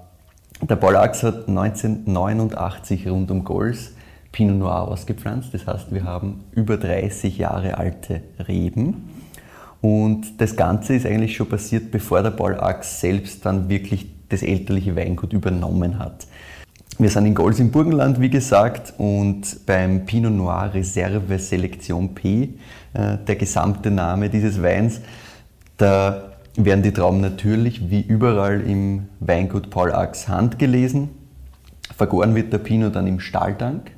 der 0.69 0.75
Paul 0.75 0.95
Ax 0.95 1.24
hat 1.24 1.48
1989 1.48 3.07
rund 3.07 3.31
um 3.31 3.44
Gols 3.44 3.94
Pinot 4.31 4.57
Noir 4.57 4.88
ausgepflanzt. 4.88 5.54
Das 5.54 5.68
heißt, 5.68 5.94
wir 5.94 6.04
haben 6.04 6.44
über 6.51 6.77
30 6.77 7.38
Jahre 7.38 7.77
alte 7.77 8.21
Reben. 8.48 9.10
Und 9.81 10.41
das 10.41 10.55
Ganze 10.55 10.96
ist 10.96 11.05
eigentlich 11.05 11.36
schon 11.36 11.50
passiert, 11.50 11.91
bevor 11.91 12.24
der 12.24 12.32
Paul 12.32 12.60
Ax 12.60 13.01
selbst 13.01 13.46
dann 13.46 13.70
wirklich 13.70 14.08
das 14.29 14.41
elterliche 14.41 14.96
Weingut 14.96 15.34
übernommen 15.34 16.00
hat. 16.00 16.27
Wir 16.98 17.10
sind 17.10 17.25
in 17.25 17.36
Gols 17.36 17.60
im 17.60 17.72
Burgenland, 17.72 18.22
wie 18.22 18.29
gesagt, 18.29 18.93
und 18.98 19.65
beim 19.65 20.05
Pinot 20.05 20.32
Noir 20.32 20.72
Reserve 20.74 21.39
Selektion 21.39 22.13
P, 22.13 22.50
äh, 22.93 23.17
der 23.27 23.36
gesamte 23.36 23.89
Name 23.91 24.29
dieses 24.29 24.62
Weins, 24.62 25.01
da 25.77 26.33
werden 26.55 26.83
die 26.83 26.91
Trauben 26.91 27.22
natürlich 27.22 27.89
wie 27.89 28.01
überall 28.01 28.62
im 28.62 29.07
Weingut 29.19 29.69
Paul 29.69 29.91
Ax 29.91 30.27
handgelesen. 30.27 31.10
Vergoren 31.95 32.36
wird 32.36 32.53
der 32.53 32.60
Pinot 32.60 32.95
dann 32.95 33.07
im 33.07 33.19
Stahltank, 33.19 33.91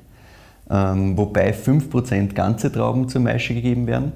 ähm, 0.70 1.16
wobei 1.16 1.52
5% 1.52 2.34
ganze 2.34 2.72
Trauben 2.72 3.08
zur 3.08 3.20
Maische 3.20 3.54
gegeben 3.54 3.86
werden, 3.86 4.12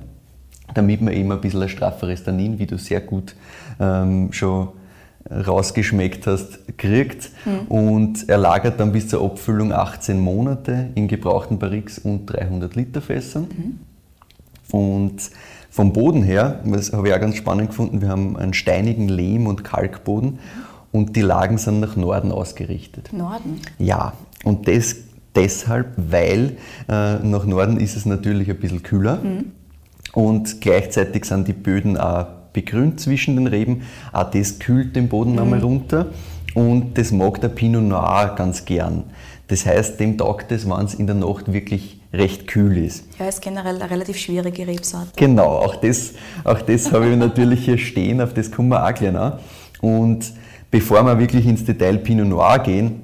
damit 0.75 1.03
man 1.03 1.15
eben 1.15 1.31
ein 1.33 1.41
bisschen 1.41 1.63
ein 1.63 1.69
strafferes 1.69 2.25
Tannin, 2.25 2.59
wie 2.59 2.67
du 2.67 2.79
sehr 2.79 3.01
gut 3.01 3.35
ähm, 3.79 4.33
schon 4.33 4.69
rausgeschmeckt 5.31 6.27
hast, 6.27 6.79
kriegt. 6.79 7.31
Und 7.69 8.29
er 8.29 8.39
lagert 8.39 8.81
dann 8.81 8.93
bis 8.93 9.09
zur 9.09 9.23
Abfüllung 9.23 9.73
18 9.73 10.19
Monate 10.19 10.91
in 10.95 11.09
gebrauchten 11.09 11.59
Barriques 11.59 11.99
und 11.99 12.27
300 12.27 12.75
Liter 12.75 13.01
Fässern. 13.01 13.47
Und 14.73 15.31
vom 15.71 15.93
Boden 15.93 16.23
her, 16.23 16.61
das 16.65 16.93
habe 16.93 17.09
ich 17.09 17.15
auch 17.15 17.21
ganz 17.21 17.37
spannend 17.37 17.69
gefunden, 17.69 18.03
wir 18.03 18.09
haben 18.09 18.37
einen 18.37 18.55
steinigen 18.55 19.09
Lehm- 19.09 19.47
und 19.47 19.65
Kalkboden 19.65 20.41
und 20.93 21.15
die 21.15 21.21
Lagen 21.21 21.59
sind 21.59 21.81
nach 21.81 21.97
Norden 21.97 22.33
ausgerichtet. 22.33 23.13
Norden. 23.13 23.61
Ja, 23.79 24.15
und 24.45 24.67
das 24.67 24.97
deshalb, 25.35 25.93
weil 25.97 26.57
äh, 26.89 27.19
nach 27.21 27.47
Norden 27.47 27.79
ist 27.79 27.97
es 27.97 28.05
natürlich 28.05 28.51
ein 28.51 28.59
bisschen 28.59 28.83
kühler 28.83 29.21
und 30.13 30.61
gleichzeitig 30.61 31.25
sind 31.25 31.47
die 31.47 31.53
Böden 31.53 31.97
auch 31.97 32.27
begrünt 32.53 32.99
zwischen 33.01 33.37
den 33.37 33.47
Reben. 33.47 33.83
Auch 34.13 34.31
das 34.31 34.59
kühlt 34.59 34.97
den 34.97 35.09
Boden 35.09 35.37
nochmal 35.37 35.61
runter 35.61 36.07
und 36.55 36.99
das 36.99 37.13
mag 37.13 37.41
der 37.41 37.49
Pinot 37.49 37.85
Noir 37.85 38.35
ganz 38.37 38.65
gern. 38.65 39.05
Das 39.49 39.67
heißt, 39.67 40.01
dem 40.01 40.19
taugt 40.19 40.51
es, 40.53 40.69
wenn 40.69 40.85
es 40.85 40.95
in 40.95 41.07
der 41.07 41.17
Nacht 41.17 41.53
wirklich 41.53 42.00
recht 42.13 42.47
kühl 42.47 42.79
ist. 42.79 43.05
Ja, 43.19 43.29
ist 43.29 43.41
generell 43.41 43.77
eine 43.77 43.91
relativ 43.91 44.17
schwierige 44.19 44.67
Rebsorte. 44.67 45.11
Genau, 45.17 45.47
auch 45.47 45.77
das, 45.77 46.13
auch 46.45 46.61
das 46.61 46.91
habe 46.93 47.09
ich 47.09 47.17
natürlich 47.17 47.65
hier 47.65 47.79
stehen, 47.79 48.21
auf 48.21 48.35
das 48.35 48.51
kommen 48.51 48.69
wir 48.69 48.85
auch 48.85 48.95
gleich 48.95 49.13
noch. 49.13 49.39
Und 49.81 50.33
bevor 50.71 51.05
wir 51.05 51.19
wirklich 51.19 51.47
ins 51.47 51.65
Detail 51.65 51.99
Pinot 51.99 52.27
Noir 52.27 52.59
gehen, 52.59 53.03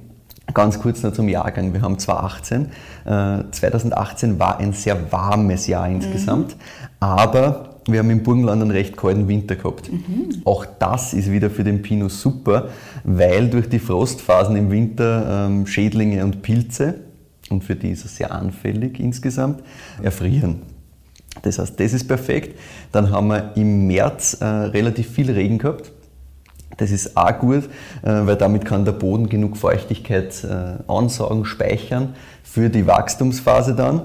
Ganz 0.55 0.79
kurz 0.79 1.03
noch 1.03 1.13
zum 1.13 1.29
Jahrgang. 1.29 1.73
Wir 1.73 1.83
haben 1.83 1.99
2018. 1.99 2.67
Äh, 3.05 3.51
2018 3.51 4.39
war 4.39 4.59
ein 4.59 4.73
sehr 4.73 5.11
warmes 5.13 5.67
Jahr 5.67 5.89
insgesamt, 5.89 6.57
mhm. 6.57 6.61
aber 7.01 7.71
wir 7.89 8.01
haben 8.01 8.11
im 8.11 8.23
Burgenland 8.23 8.63
einen 8.63 8.71
recht 8.71 8.97
kalten 8.97 9.29
Winter 9.29 9.57
gehabt. 9.57 9.93
Mhm. 9.93 10.43
Auch 10.45 10.65
das 10.79 11.15
ist 11.15 11.31
wieder 11.31 11.51
für 11.51 11.65
den 11.65 11.83
Pinot 11.83 12.11
super, 12.11 12.69
weil 13.05 13.49
durch 13.49 13.69
die 13.69 13.79
Frostphasen 13.79 14.57
im 14.57 14.71
Winter 14.71 15.47
ähm, 15.47 15.67
Schädlinge 15.67 16.25
und 16.25 16.43
Pilze, 16.43 16.95
und 17.51 17.65
für 17.65 17.77
die 17.77 17.91
ist 17.91 18.05
er 18.05 18.09
sehr 18.09 18.33
anfällig 18.33 18.99
insgesamt, 19.01 19.63
erfrieren. 20.03 20.63
Das 21.43 21.59
heißt, 21.59 21.79
das 21.79 21.93
ist 21.93 22.09
perfekt. 22.09 22.59
Dann 22.93 23.11
haben 23.11 23.29
wir 23.29 23.53
im 23.57 23.87
März 23.87 24.39
äh, 24.41 24.45
relativ 24.45 25.11
viel 25.11 25.31
Regen 25.31 25.59
gehabt. 25.59 25.93
Das 26.79 26.91
ist 26.91 27.17
auch 27.17 27.39
gut, 27.39 27.65
äh, 27.65 27.67
weil 28.03 28.37
damit 28.37 28.65
kann 28.65 28.85
der 28.85 28.93
Boden 28.93 29.29
genug 29.29 29.57
Feuchtigkeit 29.57 30.45
äh, 30.45 30.83
ansaugen, 30.91 31.45
speichern 31.45 32.15
für 32.43 32.69
die 32.69 32.87
Wachstumsphase 32.87 33.75
dann. 33.75 34.03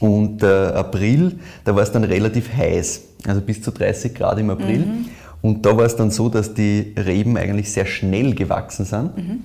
Und 0.00 0.42
äh, 0.42 0.46
April, 0.46 1.38
da 1.64 1.74
war 1.74 1.82
es 1.82 1.92
dann 1.92 2.04
relativ 2.04 2.52
heiß, 2.52 3.02
also 3.26 3.40
bis 3.40 3.62
zu 3.62 3.70
30 3.70 4.14
Grad 4.14 4.38
im 4.38 4.50
April. 4.50 4.80
Mhm. 4.80 5.06
Und 5.40 5.66
da 5.66 5.76
war 5.76 5.84
es 5.84 5.94
dann 5.94 6.10
so, 6.10 6.28
dass 6.28 6.54
die 6.54 6.94
Reben 6.96 7.36
eigentlich 7.36 7.70
sehr 7.70 7.86
schnell 7.86 8.34
gewachsen 8.34 8.84
sind. 8.86 9.16
Mhm. 9.16 9.44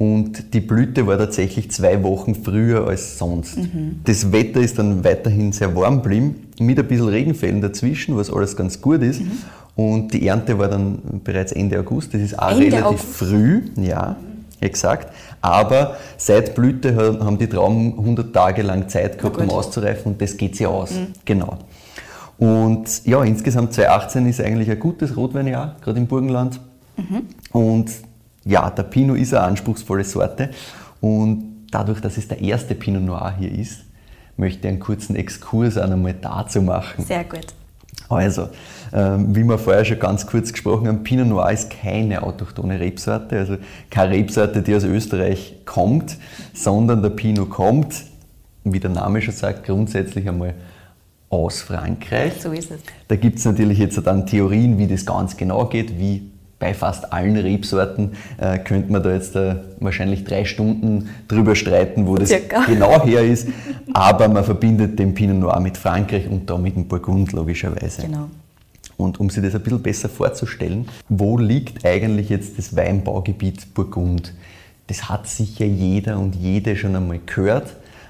Und 0.00 0.54
die 0.54 0.60
Blüte 0.60 1.06
war 1.06 1.18
tatsächlich 1.18 1.70
zwei 1.70 2.02
Wochen 2.02 2.34
früher 2.34 2.86
als 2.86 3.18
sonst. 3.18 3.58
Mhm. 3.58 4.00
Das 4.04 4.32
Wetter 4.32 4.58
ist 4.58 4.78
dann 4.78 5.04
weiterhin 5.04 5.52
sehr 5.52 5.76
warm 5.76 5.96
geblieben, 5.96 6.48
mit 6.58 6.78
ein 6.78 6.88
bisschen 6.88 7.08
Regenfällen 7.08 7.60
dazwischen, 7.60 8.16
was 8.16 8.32
alles 8.32 8.56
ganz 8.56 8.80
gut 8.80 9.02
ist. 9.02 9.20
Mhm. 9.20 9.32
Und 9.76 10.14
die 10.14 10.26
Ernte 10.26 10.58
war 10.58 10.68
dann 10.68 11.20
bereits 11.22 11.52
Ende 11.52 11.78
August. 11.78 12.14
Das 12.14 12.22
ist 12.22 12.38
auch 12.38 12.52
Ende 12.52 12.78
relativ 12.78 12.84
August. 12.86 13.14
früh, 13.14 13.60
ja, 13.76 14.16
exakt. 14.60 15.12
Aber 15.42 15.98
seit 16.16 16.54
Blüte 16.54 16.96
haben 16.96 17.36
die 17.36 17.46
Trauben 17.46 17.98
100 17.98 18.32
Tage 18.32 18.62
lang 18.62 18.88
Zeit 18.88 19.18
gehabt, 19.18 19.36
um 19.36 19.50
auszureifen 19.50 20.12
und 20.12 20.22
das 20.22 20.34
geht 20.34 20.56
sie 20.56 20.64
aus. 20.64 20.92
Mhm. 20.92 21.08
Genau. 21.26 21.58
Und 22.38 23.04
ja, 23.04 23.22
insgesamt 23.22 23.74
2018 23.74 24.26
ist 24.28 24.40
eigentlich 24.40 24.70
ein 24.70 24.78
gutes 24.78 25.14
Rotweinjahr, 25.14 25.76
gerade 25.82 25.98
im 25.98 26.06
Burgenland. 26.06 26.58
Mhm. 26.96 27.26
Und 27.52 27.90
ja, 28.44 28.70
der 28.70 28.84
Pinot 28.84 29.18
ist 29.18 29.34
eine 29.34 29.44
anspruchsvolle 29.44 30.04
Sorte 30.04 30.50
und 31.00 31.66
dadurch, 31.70 32.00
dass 32.00 32.16
es 32.16 32.28
der 32.28 32.40
erste 32.40 32.74
Pinot 32.74 33.02
Noir 33.02 33.34
hier 33.38 33.52
ist, 33.52 33.80
möchte 34.36 34.60
ich 34.60 34.68
einen 34.68 34.80
kurzen 34.80 35.16
Exkurs 35.16 35.76
auch 35.76 35.90
einmal 35.90 36.14
dazu 36.14 36.62
machen. 36.62 37.04
Sehr 37.04 37.24
gut. 37.24 37.46
Also, 38.08 38.48
ähm, 38.92 39.36
wie 39.36 39.44
wir 39.44 39.58
vorher 39.58 39.84
schon 39.84 39.98
ganz 39.98 40.26
kurz 40.26 40.52
gesprochen 40.52 40.88
haben, 40.88 41.04
Pinot 41.04 41.28
Noir 41.28 41.50
ist 41.52 41.70
keine 41.70 42.22
autochthone 42.22 42.80
Rebsorte, 42.80 43.38
also 43.38 43.56
keine 43.88 44.14
Rebsorte, 44.14 44.62
die 44.62 44.74
aus 44.74 44.84
Österreich 44.84 45.60
kommt, 45.64 46.16
sondern 46.52 47.02
der 47.02 47.10
Pinot 47.10 47.50
kommt, 47.50 48.04
wie 48.64 48.80
der 48.80 48.90
Name 48.90 49.22
schon 49.22 49.34
sagt, 49.34 49.64
grundsätzlich 49.64 50.28
einmal 50.28 50.54
aus 51.28 51.62
Frankreich. 51.62 52.40
So 52.40 52.50
ist 52.50 52.72
es. 52.72 52.80
Da 53.06 53.14
gibt 53.14 53.38
es 53.38 53.44
natürlich 53.44 53.78
jetzt 53.78 54.04
dann 54.04 54.26
Theorien, 54.26 54.78
wie 54.78 54.88
das 54.88 55.06
ganz 55.06 55.36
genau 55.36 55.66
geht, 55.66 55.98
wie 55.98 56.30
bei 56.60 56.74
fast 56.74 57.12
allen 57.12 57.36
Rebsorten 57.36 58.12
äh, 58.38 58.58
könnte 58.58 58.92
man 58.92 59.02
da 59.02 59.12
jetzt 59.12 59.34
äh, 59.34 59.56
wahrscheinlich 59.80 60.24
drei 60.24 60.44
Stunden 60.44 61.08
drüber 61.26 61.56
streiten, 61.56 62.06
wo 62.06 62.16
das 62.16 62.28
Circa. 62.28 62.64
genau 62.66 63.02
her 63.04 63.22
ist. 63.22 63.48
Aber 63.94 64.28
man 64.28 64.44
verbindet 64.44 64.98
den 64.98 65.14
Pinot 65.14 65.38
Noir 65.38 65.58
mit 65.58 65.78
Frankreich 65.78 66.28
und 66.28 66.48
da 66.48 66.58
mit 66.58 66.76
dem 66.76 66.86
Burgund 66.86 67.32
logischerweise. 67.32 68.02
Genau. 68.02 68.28
Und 68.98 69.18
um 69.18 69.30
sich 69.30 69.42
das 69.42 69.54
ein 69.54 69.62
bisschen 69.62 69.82
besser 69.82 70.08
vorzustellen, 70.10 70.86
wo 71.08 71.38
liegt 71.38 71.84
eigentlich 71.86 72.28
jetzt 72.28 72.58
das 72.58 72.76
Weinbaugebiet 72.76 73.72
Burgund? 73.72 74.34
Das 74.86 75.08
hat 75.08 75.26
sicher 75.26 75.64
jeder 75.64 76.18
und 76.18 76.36
jede 76.36 76.76
schon 76.76 76.94
einmal 76.94 77.20
gehört, 77.24 77.68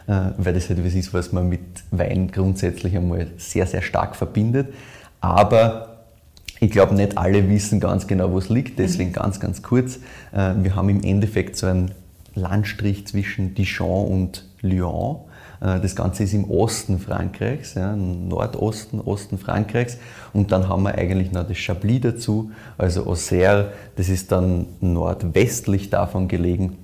äh, 0.09 0.33
weil 0.39 0.55
das 0.55 0.69
halt 0.69 0.81
etwas 0.81 0.95
ist, 0.95 1.15
was 1.15 1.31
man 1.31 1.49
mit 1.49 1.61
Wein 1.93 2.33
grundsätzlich 2.33 2.97
einmal 2.97 3.29
sehr, 3.37 3.67
sehr 3.67 3.83
stark 3.83 4.17
verbindet. 4.17 4.75
Aber 5.21 5.90
ich 6.61 6.71
glaube, 6.71 6.95
nicht 6.95 7.17
alle 7.17 7.49
wissen 7.49 7.81
ganz 7.81 8.07
genau, 8.07 8.33
wo 8.33 8.39
es 8.39 8.51
liegt, 8.51 8.79
deswegen 8.79 9.13
ganz, 9.13 9.41
ganz 9.41 9.63
kurz. 9.63 9.97
Äh, 10.33 10.55
wir 10.59 10.77
haben 10.77 10.91
im 10.91 11.03
Endeffekt 11.03 11.57
so 11.57 11.67
einen 11.67 11.93
Landstrich 12.35 13.07
zwischen 13.07 13.55
Dijon 13.55 14.07
und 14.07 14.45
Lyon. 14.61 15.17
Äh, 15.61 15.81
das 15.81 15.97
Ganze 15.97 16.25
ist 16.25 16.35
im 16.35 16.51
Osten 16.51 16.99
Frankreichs, 16.99 17.75
ja, 17.75 17.97
Nordosten, 17.97 19.01
Osten 19.01 19.39
Frankreichs. 19.39 19.97
Und 20.35 20.53
dann 20.53 20.69
haben 20.69 20.83
wir 20.83 20.95
eigentlich 20.95 21.33
noch 21.33 21.49
das 21.49 21.57
Chablis 21.57 22.03
dazu, 22.03 22.51
also 22.77 23.07
Auxerre, 23.07 23.73
das 23.97 24.11
ist 24.11 24.31
dann 24.31 24.67
nordwestlich 24.81 25.89
davon 25.89 26.29
gelegen, 26.29 26.77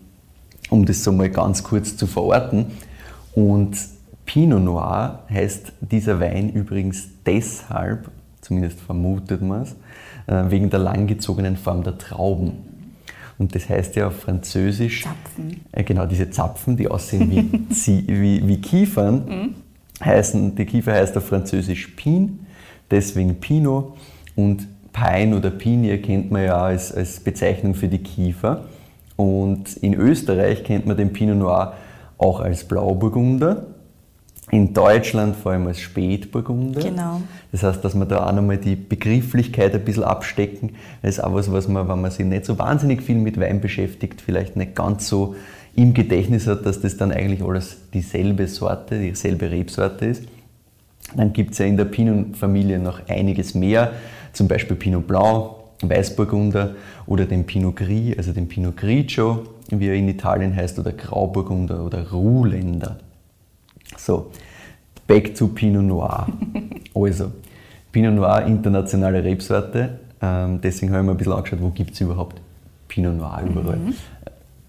um 0.70 0.86
das 0.86 1.04
so 1.04 1.12
mal 1.12 1.28
ganz 1.28 1.62
kurz 1.62 1.98
zu 1.98 2.06
verorten. 2.06 2.66
Und 3.34 3.76
Pinot 4.24 4.62
Noir 4.62 5.20
heißt 5.28 5.72
dieser 5.80 6.18
Wein 6.18 6.50
übrigens 6.50 7.08
deshalb, 7.26 8.10
zumindest 8.46 8.80
vermutet 8.80 9.42
man 9.42 9.62
es, 9.62 9.72
äh, 10.26 10.50
wegen 10.50 10.70
der 10.70 10.78
langgezogenen 10.78 11.56
Form 11.56 11.82
der 11.82 11.98
Trauben. 11.98 12.52
Und 13.38 13.54
das 13.54 13.68
heißt 13.68 13.96
ja 13.96 14.06
auf 14.06 14.20
Französisch, 14.20 15.02
Zapfen. 15.02 15.60
Äh, 15.72 15.82
genau, 15.82 16.06
diese 16.06 16.30
Zapfen, 16.30 16.76
die 16.76 16.88
aussehen 16.88 17.30
wie, 17.30 18.06
wie, 18.06 18.48
wie 18.48 18.60
Kiefern, 18.60 19.24
mhm. 19.26 19.54
heißen, 20.04 20.54
die 20.54 20.64
Kiefer 20.64 20.92
heißt 20.92 21.16
auf 21.16 21.26
Französisch 21.26 21.88
Pin, 21.88 22.40
deswegen 22.90 23.36
Pinot. 23.40 23.96
Und 24.36 24.66
Pine 24.92 25.36
oder 25.36 25.50
Pinie 25.50 25.98
kennt 25.98 26.30
man 26.30 26.44
ja 26.44 26.56
als, 26.56 26.92
als 26.92 27.20
Bezeichnung 27.20 27.74
für 27.74 27.88
die 27.88 27.98
Kiefer. 27.98 28.64
Und 29.16 29.76
in 29.78 29.94
Österreich 29.94 30.64
kennt 30.64 30.86
man 30.86 30.96
den 30.96 31.12
Pinot 31.12 31.36
Noir 31.36 31.74
auch 32.18 32.40
als 32.40 32.64
Blauburgunder 32.64 33.66
in 34.50 34.72
Deutschland 34.72 35.34
vor 35.34 35.52
allem 35.52 35.66
als 35.66 35.80
Spätburgunder. 35.80 36.80
Genau. 36.80 37.22
Das 37.50 37.62
heißt, 37.62 37.84
dass 37.84 37.94
wir 37.94 38.06
da 38.06 38.26
auch 38.26 38.32
nochmal 38.32 38.58
die 38.58 38.76
Begrifflichkeit 38.76 39.74
ein 39.74 39.84
bisschen 39.84 40.04
abstecken. 40.04 40.76
Das 41.02 41.18
ist 41.18 41.24
auch 41.24 41.34
was, 41.34 41.50
was 41.50 41.66
man, 41.66 41.88
wenn 41.88 42.00
man 42.00 42.10
sich 42.10 42.24
nicht 42.24 42.44
so 42.44 42.58
wahnsinnig 42.58 43.02
viel 43.02 43.16
mit 43.16 43.40
Wein 43.40 43.60
beschäftigt, 43.60 44.20
vielleicht 44.20 44.56
nicht 44.56 44.76
ganz 44.76 45.08
so 45.08 45.34
im 45.74 45.94
Gedächtnis 45.94 46.46
hat, 46.46 46.64
dass 46.64 46.80
das 46.80 46.96
dann 46.96 47.12
eigentlich 47.12 47.42
alles 47.42 47.76
dieselbe 47.92 48.46
Sorte, 48.46 48.98
dieselbe 48.98 49.50
Rebsorte 49.50 50.06
ist. 50.06 50.24
Dann 51.14 51.32
gibt 51.32 51.52
es 51.52 51.58
ja 51.58 51.66
in 51.66 51.76
der 51.76 51.84
Pinot-Familie 51.84 52.78
noch 52.78 53.08
einiges 53.08 53.54
mehr, 53.54 53.92
zum 54.32 54.48
Beispiel 54.48 54.76
Pinot 54.76 55.06
Blanc, 55.06 55.50
Weißburgunder 55.82 56.74
oder 57.06 57.26
den 57.26 57.44
Pinot 57.44 57.76
Gris, 57.76 58.16
also 58.16 58.32
den 58.32 58.48
Pinot 58.48 58.76
Grigio, 58.76 59.44
wie 59.70 59.88
er 59.88 59.94
in 59.94 60.08
Italien 60.08 60.54
heißt, 60.54 60.78
oder 60.78 60.92
Grauburgunder 60.92 61.84
oder 61.84 62.10
Ruhländer. 62.10 62.98
So, 63.96 64.30
back 65.06 65.34
to 65.34 65.48
Pinot 65.48 65.84
Noir. 65.84 66.26
also, 66.94 67.32
Pinot 67.92 68.14
Noir, 68.14 68.46
internationale 68.46 69.22
Rebsorte. 69.22 69.98
Ähm, 70.20 70.60
deswegen 70.60 70.92
habe 70.92 71.02
ich 71.02 71.06
mir 71.06 71.12
ein 71.12 71.16
bisschen 71.16 71.32
angeschaut, 71.32 71.60
wo 71.60 71.70
gibt 71.70 71.94
es 71.94 72.00
überhaupt 72.00 72.40
Pinot 72.88 73.16
Noir 73.16 73.42
überall. 73.46 73.76
Mhm. 73.76 73.94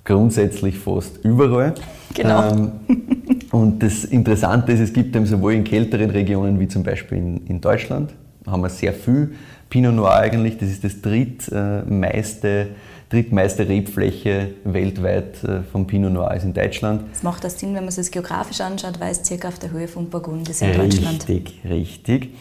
Grundsätzlich 0.04 0.78
fast 0.78 1.24
überall. 1.24 1.74
Genau. 2.14 2.52
Ähm, 2.52 2.72
und 3.52 3.84
das 3.84 4.06
Interessante 4.06 4.72
ist, 4.72 4.80
es 4.80 4.94
gibt 4.94 5.16
eben 5.16 5.26
sowohl 5.26 5.54
in 5.54 5.64
kälteren 5.64 6.10
Regionen 6.10 6.60
wie 6.60 6.68
zum 6.68 6.84
Beispiel 6.84 7.18
in, 7.18 7.48
in 7.48 7.62
Deutschland, 7.62 8.14
haben 8.46 8.62
wir 8.62 8.70
sehr 8.70 8.94
viel 8.94 9.36
Pinot 9.70 9.94
Noir 9.94 10.16
eigentlich. 10.16 10.58
Das 10.58 10.70
ist 10.70 10.84
das 10.84 11.02
drittmeiste 11.02 12.48
äh, 12.48 12.66
drittmeiste 13.10 13.68
Rebfläche 13.68 14.50
weltweit 14.64 15.44
äh, 15.44 15.62
vom 15.72 15.88
Pinot 15.88 16.12
Noir 16.12 16.34
ist 16.36 16.44
in 16.44 16.54
Deutschland. 16.54 17.04
Das 17.12 17.24
macht 17.24 17.44
das 17.44 17.60
Sinn, 17.60 17.74
wenn 17.74 17.86
man 17.86 17.94
es 17.96 18.12
geografisch 18.12 18.62
anschaut, 18.62 19.00
weil 19.00 19.12
es 19.12 19.24
circa 19.24 19.48
auf 19.48 19.60
der 19.60 19.72
Höhe 19.72 19.88
von 19.88 20.10
Burgund 20.10 20.50
ist 20.50 20.62
in 20.62 20.74
Deutschland. 20.74 21.28
Richtig, 21.28 21.62
richtig. 21.70 22.34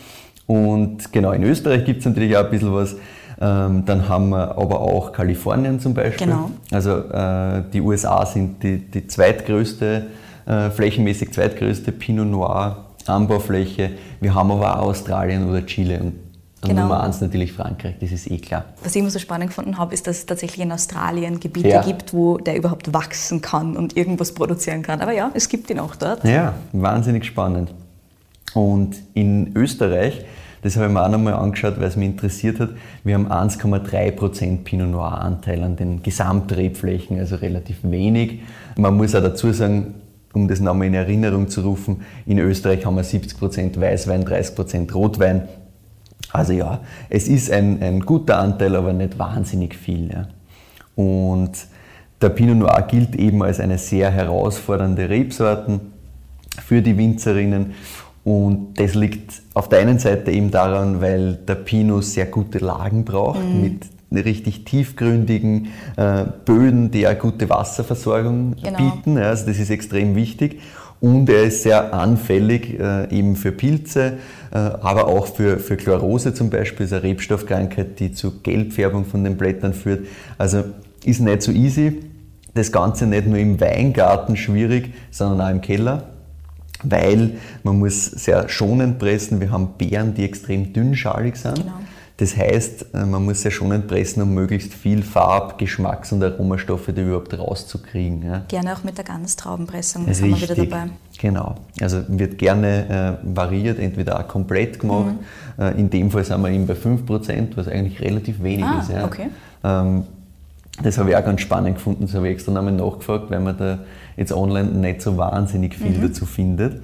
Und 0.47 1.13
genau, 1.13 1.33
in 1.33 1.43
Österreich 1.45 1.85
gibt 1.85 2.01
es 2.01 2.07
natürlich 2.07 2.37
auch 2.37 2.45
ein 2.45 2.51
bisschen 2.51 2.73
was. 2.73 2.97
Ähm, 3.41 3.85
dann 3.85 4.09
haben 4.09 4.31
wir 4.31 4.57
aber 4.57 4.81
auch 4.81 5.13
Kalifornien 5.13 5.79
zum 5.79 5.95
Beispiel. 5.95 6.27
Genau. 6.27 6.51
Also 6.71 6.97
äh, 6.97 7.63
die 7.73 7.81
USA 7.81 8.25
sind 8.25 8.63
die, 8.63 8.79
die 8.79 9.07
zweitgrößte, 9.07 10.07
äh, 10.47 10.71
flächenmäßig 10.71 11.33
zweitgrößte 11.33 11.93
Pinot 11.93 12.27
Noir 12.27 12.87
Anbaufläche. 13.07 13.93
Wir 14.21 14.35
haben 14.35 14.51
aber 14.51 14.81
auch 14.81 14.89
Australien 14.89 15.49
oder 15.49 15.65
Chile 15.65 16.01
und 16.01 16.26
und 16.63 16.71
genau. 16.71 16.83
Nummer 16.83 17.03
eins 17.03 17.21
natürlich 17.21 17.53
Frankreich, 17.53 17.97
das 18.01 18.13
ist 18.13 18.31
eh 18.31 18.39
klar. 18.39 18.65
Was 18.83 18.95
ich 18.95 19.01
immer 19.01 19.11
so 19.11 19.19
spannend 19.19 19.49
gefunden 19.49 19.77
habe, 19.77 19.93
ist, 19.93 20.07
dass 20.07 20.19
es 20.19 20.27
tatsächlich 20.27 20.65
in 20.65 20.73
Australien 20.73 21.39
Gebiete 21.39 21.69
ja. 21.69 21.83
gibt, 21.83 22.15
wo 22.15 22.39
der 22.39 22.57
überhaupt 22.57 22.95
wachsen 22.95 23.43
kann 23.43 23.77
und 23.77 23.97
irgendwas 23.97 24.33
produzieren 24.33 24.83
kann. 24.83 25.01
Aber 25.01 25.13
ja, 25.13 25.31
es 25.35 25.49
gibt 25.49 25.69
ihn 25.71 25.79
auch 25.79 25.95
dort. 25.97 26.25
Ja, 26.25 26.55
wahnsinnig 26.73 27.27
spannend. 27.27 27.75
Und 28.55 28.97
in 29.13 29.55
Österreich, 29.55 30.25
das 30.63 30.77
habe 30.77 30.87
ich 30.87 30.93
mir 30.93 31.05
auch 31.05 31.11
nochmal 31.11 31.35
angeschaut, 31.35 31.79
weil 31.79 31.89
es 31.89 31.97
mich 31.97 32.09
interessiert 32.09 32.59
hat, 32.59 32.71
wir 33.05 33.15
haben 33.15 33.29
1,3% 33.31 34.65
Pinot 34.65 34.89
Noir 34.89 35.21
Anteil 35.21 35.63
an 35.63 35.77
den 35.77 36.03
Gesamtrebflächen, 36.03 37.19
also 37.19 37.37
relativ 37.37 37.81
wenig. 37.83 38.41
Man 38.77 38.97
muss 38.97 39.15
auch 39.15 39.23
dazu 39.23 39.53
sagen, 39.53 39.95
um 40.33 40.49
das 40.49 40.61
nochmal 40.61 40.87
in 40.87 40.95
Erinnerung 40.95 41.49
zu 41.49 41.61
rufen, 41.61 42.03
in 42.25 42.39
Österreich 42.39 42.85
haben 42.87 42.97
wir 42.97 43.05
70% 43.05 43.79
Weißwein, 43.79 44.25
30% 44.25 44.93
Rotwein. 44.93 45.49
Also 46.33 46.53
ja, 46.53 46.81
es 47.09 47.29
ist 47.29 47.51
ein, 47.51 47.83
ein 47.83 48.01
guter 48.01 48.39
Anteil, 48.39 48.77
aber 48.77 48.93
nicht 48.93 49.19
wahnsinnig 49.19 49.75
viel. 49.75 50.11
Ja. 50.13 50.29
Und 50.95 51.53
Der 52.23 52.31
Pinot 52.31 52.57
Noir 52.57 52.83
gilt 52.89 53.15
eben 53.17 53.43
als 53.43 53.61
eine 53.61 53.79
sehr 53.79 54.11
herausfordernde 54.11 55.09
Rebsorte 55.09 55.81
für 56.65 56.81
die 56.81 56.97
Winzerinnen 56.97 57.75
und 58.25 58.81
das 58.81 58.95
liegt 58.95 59.43
auf 59.55 59.69
der 59.69 59.79
einen 59.81 60.01
Seite 60.01 60.33
eben 60.33 60.51
daran, 60.51 61.01
weil 61.01 61.35
der 61.35 61.55
Pinot 61.55 62.03
sehr 62.03 62.27
gute 62.27 62.59
Lagen 62.59 63.05
braucht 63.05 63.45
mhm. 63.45 63.61
mit 63.61 64.25
richtig 64.25 64.65
tiefgründigen 64.65 65.69
äh, 65.97 66.25
Böden, 66.45 66.91
die 66.91 67.07
eine 67.07 67.19
gute 67.19 67.49
Wasserversorgung 67.49 68.57
genau. 68.57 68.79
bieten. 68.79 69.17
Ja, 69.17 69.29
also 69.29 69.47
das 69.47 69.59
ist 69.59 69.71
extrem 69.71 70.17
wichtig. 70.17 70.61
Und 71.01 71.29
er 71.29 71.45
ist 71.45 71.63
sehr 71.63 71.93
anfällig 71.93 72.79
äh, 72.81 73.11
eben 73.17 73.37
für 73.37 73.53
Pilze, 73.53 74.15
äh, 74.51 74.57
aber 74.57 75.09
auch 75.09 75.27
für, 75.27 75.59
für 75.59 75.77
Chlorose 75.77 76.33
zum 76.33 76.51
Beispiel, 76.51 76.87
ist 76.87 76.93
eine 76.93 77.03
Rebstoffkrankheit, 77.03 78.01
die 78.01 78.13
zu 78.13 78.41
Gelbfärbung 78.41 79.05
von 79.05 79.23
den 79.23 79.37
Blättern 79.37 79.75
führt. 79.75 80.07
Also 80.39 80.65
ist 81.05 81.21
nicht 81.21 81.43
so 81.43 81.53
easy. 81.53 82.03
Das 82.55 82.73
Ganze 82.73 83.07
nicht 83.07 83.27
nur 83.27 83.39
im 83.39 83.61
Weingarten 83.61 84.37
schwierig, 84.37 84.95
sondern 85.11 85.47
auch 85.47 85.51
im 85.51 85.61
Keller 85.61 86.05
weil 86.83 87.39
man 87.63 87.79
muss 87.79 88.05
sehr 88.05 88.49
schonend 88.49 88.99
pressen. 88.99 89.41
Wir 89.41 89.51
haben 89.51 89.75
Beeren, 89.79 90.15
die 90.15 90.25
extrem 90.25 90.73
dünnschalig 90.73 91.37
sind. 91.37 91.57
Genau. 91.57 91.73
Das 92.19 92.35
heißt, 92.35 92.95
äh, 92.95 93.05
man 93.05 93.25
muss 93.25 93.43
sehr 93.43 93.51
schonend 93.51 93.89
pressen, 93.89 94.23
um 94.23 94.33
möglichst 94.33 94.73
viel 94.73 95.03
Farb-, 95.03 95.59
Geschmacks- 95.59 96.13
und 96.13 96.25
Aromastoffe 96.25 96.93
da 96.93 97.03
überhaupt 97.03 97.37
rauszukriegen. 97.39 98.23
Ja. 98.23 98.43
Gerne 98.49 98.75
auch 98.75 98.85
mit 98.85 98.97
der 98.97 99.05
Ganztraubenpressung, 99.05 100.07
das 100.07 100.23
Richtig, 100.23 100.49
haben 100.49 100.49
wir 100.49 100.57
wieder 100.57 100.79
dabei. 100.79 100.91
Genau, 101.19 101.57
also 101.81 102.03
wird 102.09 102.39
gerne 102.39 103.19
äh, 103.23 103.37
variiert, 103.37 103.79
entweder 103.79 104.19
auch 104.19 104.29
komplett 104.29 104.81
gemacht. 104.81 105.15
Mhm. 105.59 105.63
Äh, 105.63 105.79
in 105.79 105.91
dem 105.91 106.11
Fall 106.11 106.25
sind 106.25 106.41
wir 106.41 106.51
eben 106.51 106.67
bei 106.67 106.75
5%, 106.75 107.49
was 107.57 107.69
eigentlich 107.69 108.01
relativ 108.01 108.43
wenig 108.43 108.65
ah, 108.65 108.81
ist. 108.81 108.91
Ja. 108.91 109.05
Okay. 109.05 109.29
Ähm, 109.63 110.05
das 110.83 110.99
habe 110.99 111.11
ich 111.11 111.17
auch 111.17 111.25
ganz 111.25 111.41
spannend 111.41 111.77
gefunden, 111.77 112.05
das 112.07 112.15
habe 112.15 112.29
ich 112.29 112.35
extra 112.35 112.53
nochmal 112.53 112.73
nachgefragt, 112.73 113.31
weil 113.31 113.41
man 113.41 113.57
da 113.57 113.79
jetzt 114.17 114.33
online 114.33 114.71
nicht 114.71 115.03
so 115.03 115.17
wahnsinnig 115.17 115.75
viel 115.75 115.99
mhm. 115.99 116.03
dazu 116.03 116.25
findet. 116.25 116.83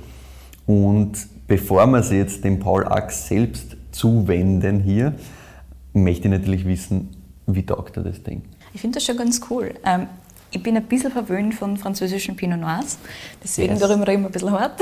Und 0.67 1.12
bevor 1.47 1.87
wir 1.87 2.03
sich 2.03 2.19
jetzt 2.19 2.45
dem 2.45 2.59
Paul 2.59 2.87
Ax 2.87 3.29
selbst 3.29 3.77
zuwenden 3.93 4.81
hier, 4.81 5.15
möchte 5.93 6.29
ich 6.29 6.33
natürlich 6.33 6.67
wissen, 6.67 7.11
wie 7.47 7.65
taugt 7.65 7.97
er 7.97 8.03
das 8.03 8.23
Ding? 8.23 8.43
Ich 8.75 8.81
finde 8.81 8.97
das 8.97 9.05
schon 9.05 9.17
ganz 9.17 9.41
cool. 9.51 9.75
Ähm, 9.85 10.07
ich 10.55 10.63
bin 10.63 10.77
ein 10.77 10.85
bisschen 10.85 11.11
verwöhnt 11.11 11.55
von 11.55 11.79
französischen 11.79 12.37
Pinot 12.37 12.61
Noirs, 12.61 12.99
deswegen 13.43 13.73
yes. 13.73 13.81
darüber 13.81 14.07
immer 14.13 14.27
ein 14.27 14.33
bisschen 14.33 14.51
hart. 14.51 14.79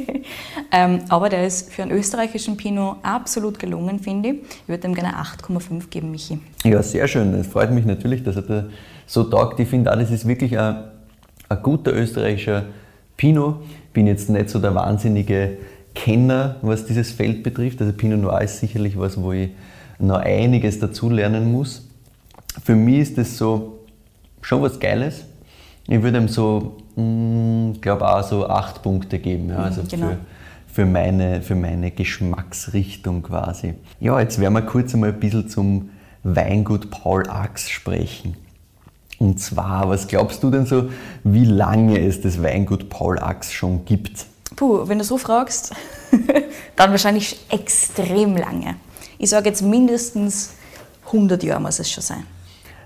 ähm, 0.72 0.98
aber 1.08 1.30
der 1.30 1.46
ist 1.46 1.72
für 1.72 1.82
einen 1.82 1.92
österreichischen 1.92 2.58
Pinot 2.58 2.98
absolut 3.02 3.58
gelungen, 3.58 4.00
finde 4.00 4.28
ich. 4.30 4.34
Ich 4.42 4.68
würde 4.68 4.86
ihm 4.86 4.94
gerne 4.94 5.14
8,5 5.14 5.88
geben, 5.88 6.10
Michi. 6.10 6.40
Ja, 6.64 6.82
sehr 6.82 7.08
schön. 7.08 7.32
Es 7.34 7.46
freut 7.46 7.70
mich 7.70 7.86
natürlich, 7.86 8.22
dass 8.22 8.36
er 8.36 8.42
da 8.42 8.64
so 9.06 9.24
taugt. 9.24 9.58
Ich 9.60 9.68
finde 9.68 9.90
auch, 9.90 9.96
das 9.96 10.10
ist 10.10 10.28
wirklich 10.28 10.58
ein, 10.58 10.84
ein 11.48 11.62
guter 11.62 11.94
österreichischer 11.94 12.66
Pinot. 13.16 13.62
Ich 13.86 13.92
bin 13.94 14.06
jetzt 14.06 14.28
nicht 14.28 14.50
so 14.50 14.58
der 14.58 14.74
wahnsinnige 14.74 15.56
Kenner, 15.94 16.56
was 16.62 16.86
dieses 16.86 17.12
Feld 17.12 17.42
betrifft. 17.42 17.80
Also 17.80 17.92
Pinot 17.92 18.20
Noir 18.20 18.42
ist 18.42 18.60
sicherlich 18.60 18.98
was, 18.98 19.20
wo 19.20 19.32
ich 19.32 19.50
noch 19.98 20.18
einiges 20.18 20.78
dazulernen 20.78 21.50
muss. 21.50 21.88
Für 22.64 22.74
mich 22.74 22.98
ist 22.98 23.18
das 23.18 23.36
so 23.36 23.78
schon 24.40 24.62
was 24.62 24.78
Geiles. 24.78 25.24
Ich 25.88 26.02
würde 26.02 26.18
ihm 26.18 26.28
so, 26.28 26.76
ich 26.96 27.02
mm, 27.02 27.80
glaube 27.80 28.08
auch 28.08 28.22
so 28.22 28.48
acht 28.48 28.82
Punkte 28.82 29.18
geben. 29.18 29.50
Ja, 29.50 29.56
also 29.56 29.82
genau. 29.88 30.08
für, 30.08 30.16
für, 30.66 30.86
meine, 30.86 31.42
für 31.42 31.54
meine 31.54 31.90
Geschmacksrichtung 31.90 33.22
quasi. 33.22 33.74
Ja, 34.00 34.20
jetzt 34.20 34.38
werden 34.38 34.54
wir 34.54 34.62
kurz 34.62 34.94
einmal 34.94 35.10
ein 35.10 35.20
bisschen 35.20 35.48
zum 35.48 35.90
Weingut 36.22 36.90
Paul 36.90 37.28
Ax 37.28 37.70
sprechen. 37.70 38.36
Und 39.18 39.38
zwar, 39.38 39.88
was 39.88 40.08
glaubst 40.08 40.42
du 40.42 40.50
denn 40.50 40.66
so, 40.66 40.90
wie 41.22 41.44
lange 41.44 41.98
es 42.00 42.20
das 42.20 42.42
Weingut 42.42 42.88
Paul 42.88 43.18
Ax 43.18 43.52
schon 43.52 43.84
gibt? 43.84 44.26
Puh, 44.56 44.88
wenn 44.88 44.98
du 44.98 45.04
so 45.04 45.18
fragst, 45.18 45.72
dann 46.76 46.90
wahrscheinlich 46.90 47.38
extrem 47.50 48.36
lange. 48.36 48.76
Ich 49.18 49.30
sage 49.30 49.48
jetzt 49.48 49.62
mindestens 49.62 50.54
100 51.06 51.42
Jahre 51.42 51.60
muss 51.60 51.78
es 51.78 51.90
schon 51.90 52.02
sein. 52.02 52.26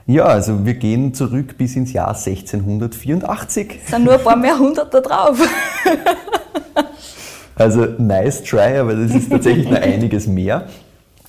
Ja, 0.06 0.24
also 0.24 0.64
wir 0.64 0.74
gehen 0.74 1.14
zurück 1.14 1.58
bis 1.58 1.74
ins 1.74 1.92
Jahr 1.92 2.08
1684. 2.08 3.80
Es 3.84 3.90
sind 3.90 4.04
nur 4.04 4.14
ein 4.14 4.22
paar 4.22 4.36
mehr 4.36 4.56
hundert 4.56 4.94
da 4.94 5.00
drauf. 5.00 5.36
also 7.56 7.86
nice 7.98 8.44
try, 8.44 8.78
aber 8.78 8.94
das 8.94 9.12
ist 9.12 9.30
tatsächlich 9.30 9.68
noch 9.68 9.76
einiges 9.80 10.28
mehr. 10.28 10.68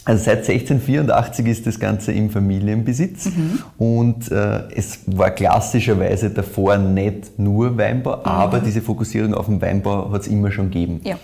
Also 0.07 0.23
seit 0.23 0.47
1684 0.47 1.45
ist 1.47 1.67
das 1.67 1.77
Ganze 1.81 2.13
im 2.13 2.29
Familienbesitz 2.29 3.25
mhm. 3.25 3.59
und 3.77 4.31
äh, 4.31 4.61
es 4.73 4.99
war 5.05 5.31
klassischerweise 5.31 6.29
davor 6.29 6.77
nicht 6.77 7.37
nur 7.37 7.77
Weinbau, 7.77 8.15
mhm. 8.15 8.23
aber 8.23 8.59
diese 8.59 8.81
Fokussierung 8.81 9.33
auf 9.33 9.47
den 9.47 9.61
Weinbau 9.61 10.09
hat 10.13 10.21
es 10.21 10.27
immer 10.27 10.49
schon 10.49 10.71
gegeben. 10.71 11.01
Ja. 11.03 11.17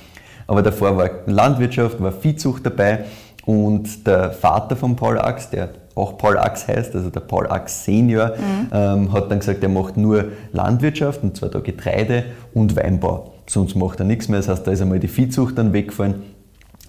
Aber 0.48 0.62
davor 0.62 0.98
war 0.98 1.10
Landwirtschaft, 1.28 2.04
war 2.04 2.12
Viehzucht 2.12 2.66
dabei 2.66 3.06
und 3.46 4.06
der 4.06 4.32
Vater 4.32 4.76
von 4.76 4.98
Paul 4.98 5.18
Ax, 5.18 5.50
der 5.50 5.70
auch 5.96 6.18
Paul 6.18 6.38
Ax 6.38 6.68
heißt, 6.68 6.94
also 6.94 7.10
der 7.10 7.22
Paul 7.22 7.48
Ax 7.48 7.86
Senior, 7.86 8.34
mhm. 8.36 8.68
ähm, 8.74 9.14
hat 9.14 9.32
dann 9.32 9.40
gesagt, 9.40 9.64
er 9.64 9.70
macht 9.70 9.96
nur 9.96 10.26
Landwirtschaft, 10.52 11.24
und 11.24 11.38
zwar 11.38 11.48
da 11.48 11.62
Getreide 11.62 12.26
und 12.54 12.76
Weinbau. 12.76 13.32
Sonst 13.48 13.76
macht 13.76 14.00
er 14.02 14.06
nichts 14.06 14.28
mehr. 14.28 14.40
Das 14.40 14.50
heißt, 14.50 14.68
da 14.68 14.72
ist 14.72 14.82
einmal 14.82 15.00
die 15.00 15.08
Viehzucht 15.08 15.58
dann 15.58 15.72
weggefallen. 15.72 16.16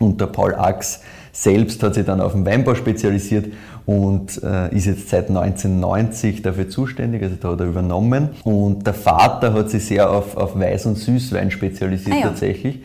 Und 0.01 0.21
der 0.21 0.27
Paul 0.27 0.57
Ax 0.57 1.01
selbst 1.35 1.83
hat 1.83 1.95
sich 1.95 2.07
dann 2.07 2.21
auf 2.21 2.33
den 2.33 2.47
Weinbau 2.47 2.77
spezialisiert 2.77 3.53
und 3.87 4.41
äh, 4.43 4.75
ist 4.75 4.87
jetzt 4.87 5.09
seit 5.09 5.29
1990 5.29 6.43
dafür 6.43 6.69
zuständig, 6.69 7.25
also 7.25 7.35
da 7.35 7.51
hat 7.51 7.61
er 7.61 7.67
übernommen. 7.67 8.31
Und 8.45 8.87
der 8.87 8.95
Vater 8.95 9.53
hat 9.53 9.69
sich 9.69 9.85
sehr 9.85 10.11
auf, 10.11 10.37
auf 10.37 10.57
Weiß- 10.57 10.87
und 10.87 10.97
Süßwein 10.97 11.51
spezialisiert 11.51 12.17
ah, 12.17 12.21
ja. 12.21 12.27
tatsächlich. 12.29 12.83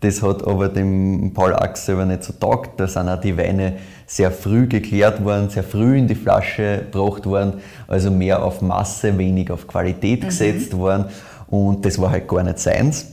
Das 0.00 0.20
hat 0.20 0.44
aber 0.44 0.68
dem 0.68 1.30
Paul 1.32 1.54
Ax 1.54 1.86
selber 1.86 2.04
nicht 2.04 2.24
so 2.24 2.32
taugt. 2.32 2.80
Da 2.80 2.88
sind 2.88 3.08
auch 3.08 3.20
die 3.20 3.38
Weine 3.38 3.74
sehr 4.04 4.32
früh 4.32 4.66
geklärt 4.66 5.24
worden, 5.24 5.48
sehr 5.48 5.62
früh 5.62 5.96
in 5.96 6.08
die 6.08 6.16
Flasche 6.16 6.86
gebracht 6.90 7.24
worden, 7.24 7.54
also 7.86 8.10
mehr 8.10 8.42
auf 8.42 8.62
Masse, 8.62 9.16
wenig 9.16 9.52
auf 9.52 9.68
Qualität 9.68 10.22
mhm. 10.22 10.26
gesetzt 10.26 10.76
worden. 10.76 11.04
Und 11.46 11.86
das 11.86 12.00
war 12.00 12.10
halt 12.10 12.26
gar 12.26 12.42
nicht 12.42 12.58
seins. 12.58 13.11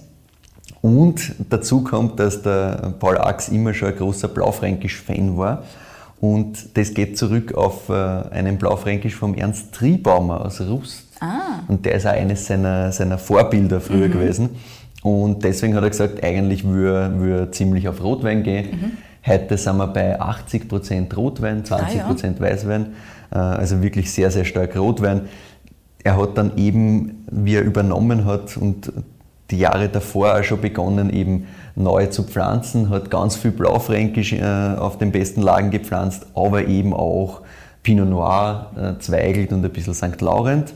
Und 0.82 1.36
dazu 1.50 1.84
kommt, 1.84 2.20
dass 2.20 2.42
der 2.42 2.94
Paul 3.00 3.18
Ax 3.18 3.50
immer 3.50 3.74
schon 3.74 3.90
ein 3.90 3.98
großer 3.98 4.30
Blaufränkisch-Fan 4.30 5.38
war. 5.38 5.64
Und 6.22 6.78
das 6.78 6.94
geht 6.94 7.18
zurück 7.18 7.54
auf 7.54 7.90
äh, 7.90 7.94
einen 7.94 8.58
Blaufränkisch 8.58 9.16
vom 9.16 9.34
Ernst 9.36 9.74
Triebaumer 9.74 10.46
aus 10.46 10.62
Rust. 10.62 11.08
Ah. 11.20 11.64
Und 11.68 11.86
der 11.86 11.96
ist 11.96 12.06
auch 12.06 12.12
eines 12.12 12.46
seiner, 12.46 12.92
seiner 12.92 13.18
Vorbilder 13.18 13.80
früher 13.80 14.08
mhm. 14.08 14.12
gewesen. 14.12 14.50
Und 15.02 15.44
deswegen 15.44 15.76
hat 15.76 15.84
er 15.84 15.90
gesagt, 15.90 16.24
eigentlich 16.24 16.66
würde 16.66 17.40
er 17.40 17.52
ziemlich 17.52 17.88
auf 17.88 18.04
Rotwein 18.04 18.44
gehen. 18.44 18.70
Mhm. 18.72 18.92
Heute 19.26 19.58
sind 19.58 19.78
wir 19.78 19.88
bei 19.88 20.20
80% 20.20 21.14
Rotwein, 21.14 21.64
20% 21.64 21.74
ah, 21.74 21.88
ja. 21.94 22.40
Weißwein, 22.40 22.88
äh, 23.32 23.38
also 23.38 23.82
wirklich 23.82 24.12
sehr, 24.12 24.32
sehr 24.32 24.46
stark 24.46 24.78
Rotwein. 24.78 25.24
Er 26.04 26.18
hat 26.18 26.38
dann 26.38 26.58
eben, 26.58 27.26
wie 27.30 27.56
er 27.56 27.64
übernommen 27.64 28.26
hat 28.26 28.58
und 28.58 28.92
die 29.52 29.60
Jahre 29.60 29.90
davor 29.90 30.40
auch 30.40 30.44
schon 30.44 30.62
begonnen, 30.62 31.10
eben 31.10 31.48
neu 31.76 32.08
zu 32.08 32.24
pflanzen, 32.24 32.90
hat 32.90 33.10
ganz 33.10 33.36
viel 33.36 33.52
Blaufränkisch 33.52 34.34
äh, 34.34 34.44
auf 34.78 34.98
den 34.98 35.12
besten 35.12 35.42
Lagen 35.42 35.72
gepflanzt, 35.72 36.28
aber 36.36 36.68
eben 36.68 36.94
auch 36.94 37.42
Pinot 37.84 38.10
Noir, 38.10 38.72
äh, 38.76 39.00
Zweigelt 39.00 39.52
und 39.52 39.64
ein 39.64 39.72
bisschen 39.72 39.94
St. 39.94 40.22
Laurent. 40.22 40.74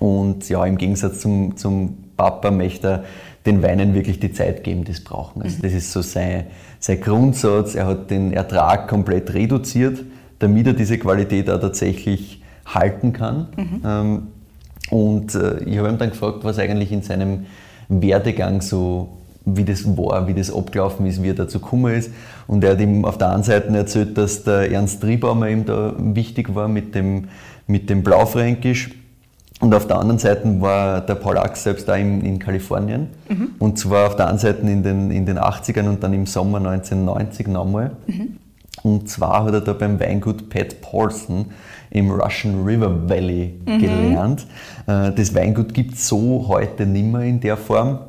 Und 0.00 0.48
ja, 0.48 0.64
im 0.64 0.78
Gegensatz 0.78 1.20
zum, 1.20 1.56
zum 1.56 1.98
Papa 2.16 2.50
möchte 2.50 2.88
er 2.88 3.04
den 3.46 3.62
Weinen 3.62 3.94
wirklich 3.94 4.20
die 4.20 4.32
Zeit 4.32 4.64
geben, 4.64 4.84
die 4.84 4.92
es 4.92 5.04
brauchen. 5.04 5.42
Also 5.42 5.58
mhm. 5.58 5.62
das 5.62 5.72
ist 5.74 5.92
so 5.92 6.00
sein, 6.00 6.46
sein 6.80 7.00
Grundsatz. 7.00 7.74
Er 7.74 7.86
hat 7.86 8.10
den 8.10 8.32
Ertrag 8.32 8.88
komplett 8.88 9.34
reduziert, 9.34 10.00
damit 10.38 10.66
er 10.66 10.72
diese 10.72 10.98
Qualität 10.98 11.50
auch 11.50 11.60
tatsächlich 11.60 12.42
halten 12.66 13.12
kann. 13.12 13.48
Mhm. 13.56 13.82
Ähm, 13.84 14.22
und 14.90 15.34
äh, 15.34 15.62
ich 15.64 15.78
habe 15.78 15.88
ihn 15.88 15.98
dann 15.98 16.10
gefragt, 16.10 16.38
was 16.42 16.58
eigentlich 16.58 16.92
in 16.92 17.02
seinem 17.02 17.46
Werdegang 17.88 18.60
so, 18.60 19.08
wie 19.44 19.64
das 19.64 19.84
war, 19.96 20.26
wie 20.26 20.34
das 20.34 20.52
abgelaufen 20.52 21.06
ist, 21.06 21.22
wie 21.22 21.30
er 21.30 21.34
dazu 21.34 21.60
gekommen 21.60 21.94
ist. 21.94 22.10
Und 22.46 22.64
er 22.64 22.72
hat 22.72 22.80
ihm 22.80 23.04
auf 23.04 23.18
der 23.18 23.30
einen 23.30 23.42
Seite 23.42 23.76
erzählt, 23.76 24.16
dass 24.16 24.44
der 24.44 24.70
Ernst 24.70 25.00
Triebaumer 25.00 25.48
ihm 25.48 25.64
da 25.64 25.94
wichtig 25.98 26.54
war 26.54 26.68
mit 26.68 26.94
dem, 26.94 27.28
mit 27.66 27.90
dem 27.90 28.02
Blaufränkisch 28.02 28.90
und 29.60 29.74
auf 29.74 29.86
der 29.86 29.98
anderen 29.98 30.18
Seite 30.18 30.60
war 30.60 31.00
der 31.00 31.14
Paul 31.14 31.38
Ax 31.38 31.62
selbst 31.62 31.88
da 31.88 31.94
in, 31.94 32.20
in 32.22 32.38
Kalifornien. 32.38 33.08
Mhm. 33.28 33.52
Und 33.58 33.78
zwar 33.78 34.08
auf 34.08 34.16
der 34.16 34.28
einen 34.28 34.38
Seite 34.38 34.60
in 34.62 34.82
den, 34.82 35.10
in 35.10 35.26
den 35.26 35.38
80ern 35.38 35.88
und 35.88 36.02
dann 36.02 36.12
im 36.12 36.26
Sommer 36.26 36.58
1990 36.58 37.46
nochmal. 37.46 37.92
Mhm. 38.06 38.36
Und 38.82 39.08
zwar 39.08 39.44
hat 39.44 39.54
er 39.54 39.60
da 39.60 39.72
beim 39.72 40.00
Weingut 40.00 40.50
Pat 40.50 40.80
Paulson 40.80 41.46
im 41.94 42.10
Russian 42.10 42.64
River 42.64 43.08
Valley 43.08 43.54
mhm. 43.64 43.78
gelernt. 43.78 44.46
Äh, 44.86 45.12
das 45.12 45.34
Weingut 45.34 45.72
gibt 45.72 45.94
es 45.94 46.08
so 46.08 46.44
heute 46.48 46.84
nicht 46.84 47.06
mehr 47.06 47.22
in 47.22 47.40
der 47.40 47.56
Form. 47.56 48.00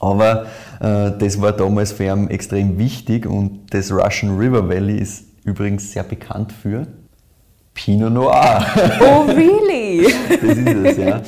Aber 0.00 0.46
äh, 0.80 1.12
das 1.16 1.40
war 1.40 1.52
damals 1.52 1.92
für 1.92 2.04
ihn 2.06 2.28
extrem 2.28 2.78
wichtig 2.78 3.26
und 3.26 3.72
das 3.72 3.92
Russian 3.92 4.36
River 4.36 4.68
Valley 4.68 4.98
ist 4.98 5.26
übrigens 5.44 5.92
sehr 5.92 6.02
bekannt 6.02 6.52
für 6.52 6.86
Pinot 7.74 8.12
Noir. 8.12 8.66
Oh, 9.00 9.22
really? 9.30 10.12
das 10.28 10.58
ist 10.58 10.68
es, 10.68 10.96
ja. 10.96 11.20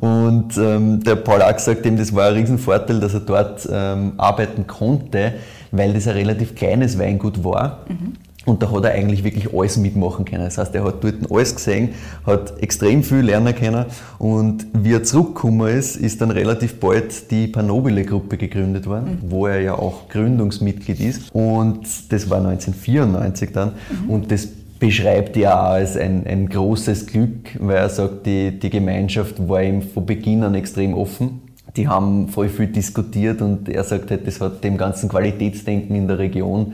Und 0.00 0.56
ähm, 0.56 1.02
der 1.02 1.16
Paul 1.16 1.42
Ack 1.42 1.60
sagt 1.60 1.84
ihm, 1.86 1.96
das 1.96 2.14
war 2.14 2.28
ein 2.28 2.34
Riesenvorteil, 2.34 3.00
dass 3.00 3.14
er 3.14 3.20
dort 3.20 3.68
ähm, 3.70 4.14
arbeiten 4.16 4.66
konnte, 4.66 5.34
weil 5.70 5.92
das 5.92 6.08
ein 6.08 6.14
relativ 6.14 6.54
kleines 6.54 6.98
Weingut 6.98 7.44
war. 7.44 7.84
Mhm. 7.88 8.14
Und 8.44 8.62
da 8.62 8.72
hat 8.72 8.84
er 8.84 8.92
eigentlich 8.92 9.22
wirklich 9.22 9.54
alles 9.54 9.76
mitmachen 9.76 10.24
können. 10.24 10.44
Das 10.44 10.58
heißt, 10.58 10.74
er 10.74 10.84
hat 10.84 11.04
dort 11.04 11.30
alles 11.30 11.54
gesehen, 11.54 11.90
hat 12.26 12.60
extrem 12.60 13.04
viel 13.04 13.20
lernen 13.20 13.54
können. 13.54 13.86
Und 14.18 14.66
wie 14.72 14.94
er 14.94 15.04
zurückgekommen 15.04 15.68
ist, 15.68 15.96
ist 15.96 16.20
dann 16.20 16.32
relativ 16.32 16.80
bald 16.80 17.30
die 17.30 17.46
Panobile-Gruppe 17.46 18.36
gegründet 18.36 18.86
worden, 18.86 19.20
mhm. 19.22 19.30
wo 19.30 19.46
er 19.46 19.60
ja 19.60 19.74
auch 19.74 20.08
Gründungsmitglied 20.08 20.98
ist. 21.00 21.32
Und 21.32 21.86
das 22.10 22.28
war 22.28 22.38
1994 22.38 23.52
dann. 23.52 23.72
Mhm. 24.04 24.10
Und 24.10 24.32
das 24.32 24.48
beschreibt 24.80 25.36
er 25.36 25.60
auch 25.60 25.70
als 25.74 25.96
ein, 25.96 26.26
ein 26.26 26.48
großes 26.48 27.06
Glück, 27.06 27.56
weil 27.60 27.76
er 27.76 27.88
sagt, 27.88 28.26
die, 28.26 28.58
die 28.58 28.70
Gemeinschaft 28.70 29.48
war 29.48 29.62
ihm 29.62 29.82
von 29.82 30.04
Beginn 30.04 30.42
an 30.42 30.56
extrem 30.56 30.94
offen. 30.94 31.42
Die 31.76 31.86
haben 31.86 32.28
voll 32.28 32.48
viel 32.48 32.66
diskutiert 32.66 33.40
und 33.40 33.68
er 33.68 33.84
sagt 33.84 34.10
halt, 34.10 34.26
das 34.26 34.40
hat 34.40 34.64
dem 34.64 34.76
ganzen 34.76 35.08
Qualitätsdenken 35.08 35.94
in 35.94 36.08
der 36.08 36.18
Region 36.18 36.72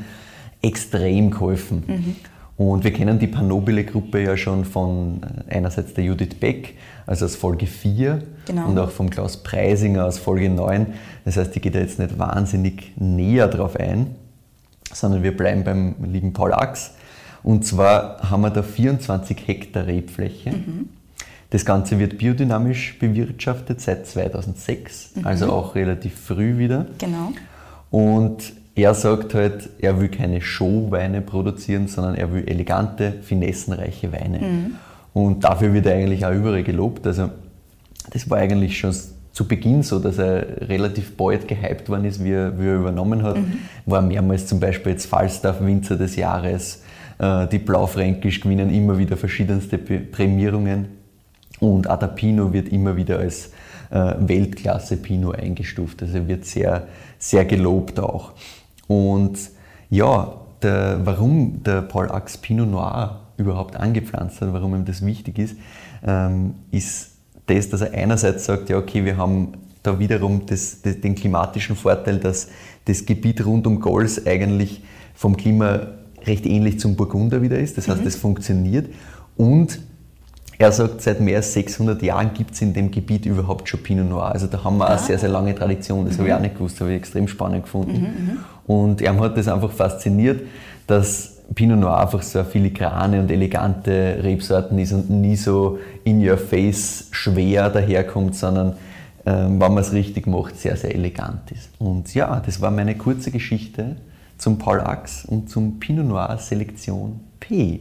extrem 0.62 1.30
geholfen. 1.30 1.84
Mhm. 1.86 2.16
Und 2.58 2.82
wir 2.82 2.92
kennen 2.92 3.20
die 3.20 3.28
Panobile-Gruppe 3.28 4.20
ja 4.20 4.36
schon 4.36 4.64
von 4.64 5.20
äh, 5.22 5.54
einerseits 5.54 5.94
der 5.94 6.04
Judith 6.04 6.34
Beck, 6.40 6.74
also 7.06 7.24
aus 7.24 7.36
Folge 7.36 7.66
4 7.66 8.22
genau. 8.46 8.66
und 8.66 8.78
auch 8.78 8.90
vom 8.90 9.08
Klaus 9.10 9.36
Preisinger 9.36 10.04
aus 10.04 10.18
Folge 10.18 10.50
9. 10.50 10.86
Das 11.24 11.36
heißt, 11.36 11.54
ich 11.54 11.62
gehe 11.62 11.70
da 11.70 11.78
jetzt 11.78 12.00
nicht 12.00 12.18
wahnsinnig 12.18 12.92
näher 12.96 13.46
drauf 13.46 13.76
ein, 13.76 14.16
sondern 14.92 15.22
wir 15.22 15.36
bleiben 15.36 15.62
beim 15.62 15.94
lieben 16.04 16.32
Paul 16.32 16.52
Ax. 16.52 16.94
Und 17.44 17.64
zwar 17.64 18.28
haben 18.28 18.40
wir 18.40 18.50
da 18.50 18.64
24 18.64 19.46
Hektar 19.46 19.86
Rebfläche. 19.86 20.50
Mhm. 20.50 20.88
Das 21.50 21.64
Ganze 21.64 21.98
wird 22.00 22.18
biodynamisch 22.18 22.98
bewirtschaftet 22.98 23.80
seit 23.80 24.06
2006, 24.06 25.12
mhm. 25.14 25.26
also 25.26 25.52
auch 25.52 25.76
relativ 25.76 26.18
früh 26.18 26.58
wieder. 26.58 26.86
Genau. 26.98 27.32
Und 27.90 28.52
er 28.78 28.94
sagt 28.94 29.34
halt, 29.34 29.68
er 29.80 30.00
will 30.00 30.08
keine 30.08 30.40
Showweine 30.40 31.20
produzieren, 31.20 31.88
sondern 31.88 32.14
er 32.14 32.32
will 32.32 32.46
elegante, 32.46 33.14
finessenreiche 33.22 34.12
Weine. 34.12 34.38
Mhm. 34.38 34.74
Und 35.12 35.44
dafür 35.44 35.74
wird 35.74 35.86
er 35.86 35.94
eigentlich 35.94 36.24
auch 36.24 36.32
überall 36.32 36.62
gelobt. 36.62 37.06
Also 37.06 37.30
das 38.10 38.30
war 38.30 38.38
eigentlich 38.38 38.78
schon 38.78 38.94
zu 39.32 39.48
Beginn 39.48 39.82
so, 39.82 39.98
dass 39.98 40.18
er 40.18 40.68
relativ 40.68 41.16
bald 41.16 41.48
gehypt 41.48 41.88
worden 41.88 42.04
ist, 42.04 42.22
wie 42.22 42.32
er, 42.32 42.58
wie 42.58 42.66
er 42.66 42.76
übernommen 42.76 43.22
hat. 43.22 43.36
Mhm. 43.36 43.58
War 43.86 44.00
mehrmals 44.00 44.46
zum 44.46 44.60
Beispiel 44.60 44.92
jetzt 44.92 45.06
Falstaff 45.06 45.60
Winzer 45.60 45.96
des 45.96 46.16
Jahres, 46.16 46.82
äh, 47.18 47.46
die 47.48 47.58
Blaufränkisch 47.58 48.40
gewinnen 48.40 48.72
immer 48.72 48.96
wieder 48.98 49.16
verschiedenste 49.16 49.78
Prämierungen 49.78 50.86
und 51.60 51.90
Adapino 51.90 52.52
wird 52.52 52.68
immer 52.68 52.96
wieder 52.96 53.18
als 53.18 53.50
äh, 53.90 54.14
Weltklasse 54.20 54.96
Pinot 54.96 55.36
eingestuft. 55.36 56.02
Also 56.02 56.28
wird 56.28 56.44
sehr, 56.44 56.86
sehr 57.18 57.44
gelobt 57.44 57.98
auch. 57.98 58.32
Und 58.88 59.38
ja, 59.90 60.34
der, 60.62 61.00
warum 61.04 61.62
der 61.62 61.82
Paul 61.82 62.10
Ax 62.10 62.36
Pinot 62.36 62.68
Noir 62.68 63.20
überhaupt 63.36 63.76
angepflanzt 63.76 64.40
hat, 64.40 64.52
warum 64.52 64.74
ihm 64.74 64.84
das 64.84 65.06
wichtig 65.06 65.38
ist, 65.38 65.56
ähm, 66.04 66.54
ist 66.72 67.12
das, 67.46 67.68
dass 67.68 67.82
er 67.82 67.94
einerseits 67.94 68.44
sagt, 68.44 68.68
ja 68.68 68.78
okay, 68.78 69.04
wir 69.04 69.16
haben 69.16 69.52
da 69.82 69.98
wiederum 69.98 70.44
das, 70.46 70.82
das, 70.82 71.00
den 71.00 71.14
klimatischen 71.14 71.76
Vorteil, 71.76 72.18
dass 72.18 72.48
das 72.86 73.06
Gebiet 73.06 73.44
rund 73.46 73.66
um 73.66 73.80
Gols 73.80 74.26
eigentlich 74.26 74.82
vom 75.14 75.36
Klima 75.36 75.88
recht 76.26 76.46
ähnlich 76.46 76.80
zum 76.80 76.96
Burgunder 76.96 77.42
wieder 77.42 77.58
ist. 77.58 77.78
Das 77.78 77.88
heißt, 77.88 78.04
mhm. 78.04 78.10
funktioniert. 78.10 78.88
Und 79.36 79.80
er 80.58 80.72
sagt, 80.72 81.02
seit 81.02 81.20
mehr 81.20 81.36
als 81.36 81.52
600 81.52 82.02
Jahren 82.02 82.34
gibt 82.34 82.52
es 82.52 82.60
in 82.62 82.74
dem 82.74 82.90
Gebiet 82.90 83.26
überhaupt 83.26 83.68
schon 83.68 83.82
Pinot 83.82 84.08
Noir. 84.08 84.32
Also 84.32 84.48
da 84.48 84.64
haben 84.64 84.78
wir 84.78 84.86
ah. 84.86 84.90
eine 84.90 84.98
sehr, 84.98 85.18
sehr 85.18 85.28
lange 85.28 85.54
Tradition. 85.54 86.04
Das 86.04 86.14
mhm. 86.14 86.18
habe 86.18 86.28
ich 86.28 86.34
auch 86.34 86.40
nicht 86.40 86.54
gewusst, 86.56 86.80
habe 86.80 86.90
ich 86.90 86.96
extrem 86.96 87.28
spannend 87.28 87.62
gefunden. 87.64 87.92
Mhm, 87.92 88.32
mhm, 88.32 88.38
und 88.66 89.00
er 89.00 89.18
hat 89.18 89.36
das 89.36 89.46
einfach 89.46 89.70
fasziniert, 89.70 90.42
dass 90.86 91.36
Pinot 91.54 91.78
Noir 91.78 92.00
einfach 92.00 92.22
so 92.22 92.40
eine 92.40 92.48
filigrane 92.48 93.20
und 93.20 93.30
elegante 93.30 94.18
Rebsorten 94.22 94.78
ist 94.78 94.92
und 94.92 95.08
nie 95.10 95.36
so 95.36 95.78
in 96.04 96.26
your 96.26 96.36
face 96.36 97.06
schwer 97.12 97.70
daherkommt, 97.70 98.34
sondern 98.34 98.74
ähm, 99.24 99.60
wenn 99.60 99.74
man 99.74 99.78
es 99.78 99.92
richtig 99.92 100.26
macht, 100.26 100.58
sehr, 100.58 100.76
sehr 100.76 100.94
elegant 100.94 101.50
ist. 101.52 101.70
Und 101.78 102.12
ja, 102.14 102.42
das 102.44 102.60
war 102.60 102.70
meine 102.70 102.96
kurze 102.96 103.30
Geschichte 103.30 103.96
zum 104.36 104.58
Paul 104.58 104.80
Ax 104.80 105.24
und 105.24 105.48
zum 105.50 105.78
Pinot 105.78 106.06
Noir 106.06 106.36
Selektion 106.38 107.20
P. 107.40 107.80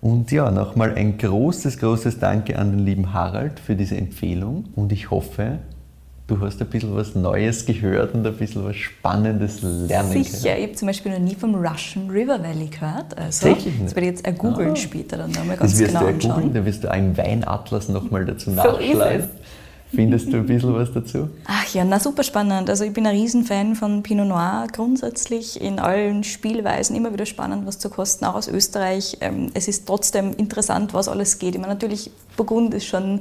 Und 0.00 0.32
ja, 0.32 0.50
nochmal 0.50 0.94
ein 0.94 1.18
großes, 1.18 1.78
großes 1.78 2.18
Danke 2.18 2.58
an 2.58 2.70
den 2.70 2.86
lieben 2.86 3.12
Harald 3.12 3.60
für 3.60 3.76
diese 3.76 3.96
Empfehlung 3.96 4.64
und 4.74 4.92
ich 4.92 5.10
hoffe, 5.10 5.58
du 6.26 6.40
hast 6.40 6.60
ein 6.62 6.68
bisschen 6.68 6.94
was 6.94 7.14
Neues 7.14 7.66
gehört 7.66 8.14
und 8.14 8.26
ein 8.26 8.34
bisschen 8.34 8.64
was 8.64 8.76
Spannendes 8.76 9.60
lernen 9.60 10.12
können. 10.12 10.24
Sicher, 10.24 10.56
ich 10.56 10.64
habe 10.64 10.72
zum 10.72 10.88
Beispiel 10.88 11.12
noch 11.12 11.18
nie 11.18 11.34
vom 11.34 11.54
Russian 11.54 12.08
River 12.08 12.42
Valley 12.42 12.68
gehört. 12.68 13.18
Also, 13.18 13.48
Tatsächlich 13.48 13.74
nicht. 13.74 13.86
Das 13.86 13.94
werde 13.94 14.08
ich 14.08 14.24
jetzt 14.24 14.38
googeln 14.38 14.72
ah. 14.72 14.76
später 14.76 15.18
dann 15.18 15.32
nochmal 15.32 15.56
ganz 15.56 15.72
das 15.72 15.80
wirst 15.80 15.92
genau 15.92 16.00
du 16.00 16.06
anschauen. 16.06 16.34
Googlen, 16.34 16.54
da 16.54 16.64
wirst 16.64 16.84
du 16.84 16.90
einen 16.90 17.16
Weinatlas 17.18 17.88
nochmal 17.88 18.24
dazu 18.24 18.50
nachschlagen. 18.52 19.22
So 19.22 19.28
Findest 19.92 20.32
du 20.32 20.36
ein 20.36 20.46
bisschen 20.46 20.72
was 20.72 20.92
dazu? 20.92 21.28
Ach 21.46 21.66
ja, 21.74 21.84
na 21.84 21.98
super 21.98 22.22
spannend. 22.22 22.70
Also 22.70 22.84
ich 22.84 22.92
bin 22.92 23.06
ein 23.06 23.16
Riesenfan 23.16 23.74
von 23.74 24.02
Pinot 24.02 24.28
Noir 24.28 24.68
grundsätzlich 24.72 25.60
in 25.60 25.80
allen 25.80 26.22
Spielweisen. 26.22 26.94
Immer 26.94 27.12
wieder 27.12 27.26
spannend, 27.26 27.66
was 27.66 27.78
zu 27.78 27.90
kosten, 27.90 28.24
auch 28.24 28.34
aus 28.34 28.46
Österreich. 28.46 29.18
Ähm, 29.20 29.50
es 29.54 29.66
ist 29.66 29.86
trotzdem 29.86 30.32
interessant, 30.36 30.94
was 30.94 31.08
alles 31.08 31.38
geht. 31.38 31.54
Ich 31.54 31.60
meine, 31.60 31.74
natürlich, 31.74 32.10
Burgund 32.36 32.72
ist 32.74 32.86
schon 32.86 33.20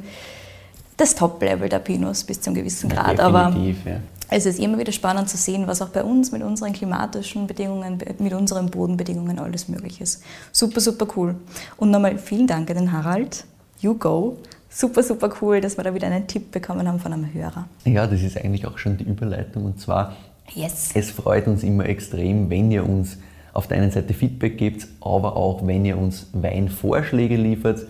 das 0.95 1.15
Top-Level 1.15 1.69
der 1.69 1.79
Pinots 1.79 2.23
bis 2.23 2.39
zu 2.39 2.49
einem 2.49 2.57
gewissen 2.57 2.89
Grad. 2.89 3.17
Ja, 3.17 3.25
aber 3.25 3.55
ja. 3.85 3.99
es 4.29 4.45
ist 4.45 4.59
immer 4.59 4.77
wieder 4.77 4.91
spannend 4.91 5.27
zu 5.27 5.37
sehen, 5.37 5.65
was 5.65 5.81
auch 5.81 5.89
bei 5.89 6.03
uns 6.03 6.31
mit 6.31 6.43
unseren 6.43 6.73
klimatischen 6.73 7.47
Bedingungen, 7.47 7.97
mit 8.19 8.33
unseren 8.33 8.69
Bodenbedingungen 8.69 9.39
alles 9.39 9.69
möglich 9.69 10.01
ist. 10.01 10.21
Super, 10.51 10.81
super 10.81 11.07
cool. 11.15 11.35
Und 11.77 11.89
nochmal 11.89 12.19
vielen 12.19 12.45
Dank 12.45 12.69
an 12.69 12.77
den 12.77 12.91
Harald. 12.91 13.45
You 13.79 13.95
go 13.95 14.37
super, 14.69 15.03
super 15.03 15.29
cool, 15.41 15.61
dass 15.61 15.77
wir 15.77 15.83
da 15.83 15.93
wieder 15.93 16.07
einen 16.07 16.27
Tipp 16.27 16.51
bekommen 16.51 16.87
haben 16.87 16.99
von 16.99 17.13
einem 17.13 17.33
Hörer. 17.33 17.67
Ja, 17.85 18.07
das 18.07 18.21
ist 18.21 18.37
eigentlich 18.37 18.65
auch 18.65 18.77
schon 18.77 18.97
die 18.97 19.03
Überleitung. 19.03 19.65
Und 19.65 19.79
zwar, 19.79 20.15
yes. 20.53 20.91
es 20.93 21.11
freut 21.11 21.47
uns 21.47 21.63
immer 21.63 21.85
extrem, 21.87 22.49
wenn 22.49 22.71
ihr 22.71 22.87
uns 22.87 23.17
auf 23.53 23.67
der 23.67 23.77
einen 23.77 23.91
Seite 23.91 24.13
Feedback 24.13 24.57
gebt, 24.57 24.87
aber 25.01 25.35
auch 25.35 25.65
wenn 25.65 25.83
ihr 25.85 25.97
uns 25.97 26.27
Weinvorschläge 26.33 27.35
liefert. 27.35 27.85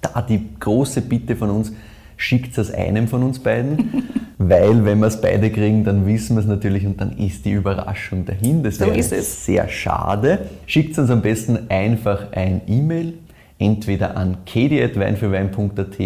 Da 0.00 0.22
die 0.22 0.48
große 0.58 1.02
Bitte 1.02 1.36
von 1.36 1.50
uns, 1.50 1.72
schickt 2.16 2.56
es 2.58 2.72
einem 2.72 3.08
von 3.08 3.22
uns 3.22 3.38
beiden, 3.38 4.04
weil 4.38 4.84
wenn 4.84 5.00
wir 5.00 5.06
es 5.06 5.20
beide 5.20 5.50
kriegen, 5.50 5.84
dann 5.84 6.06
wissen 6.06 6.36
wir 6.36 6.40
es 6.40 6.46
natürlich 6.46 6.86
und 6.86 7.00
dann 7.00 7.16
ist 7.18 7.44
die 7.44 7.52
Überraschung 7.52 8.24
dahin. 8.24 8.62
Das 8.62 8.78
wäre 8.80 9.02
so 9.02 9.16
sehr 9.20 9.68
schade. 9.68 10.46
Schickt 10.66 10.98
uns 10.98 11.10
am 11.10 11.22
besten 11.22 11.70
einfach 11.70 12.32
ein 12.32 12.62
E-Mail 12.66 13.14
entweder 13.60 14.16
an 14.16 14.38
kedi.weinfürwein.at 14.46 15.98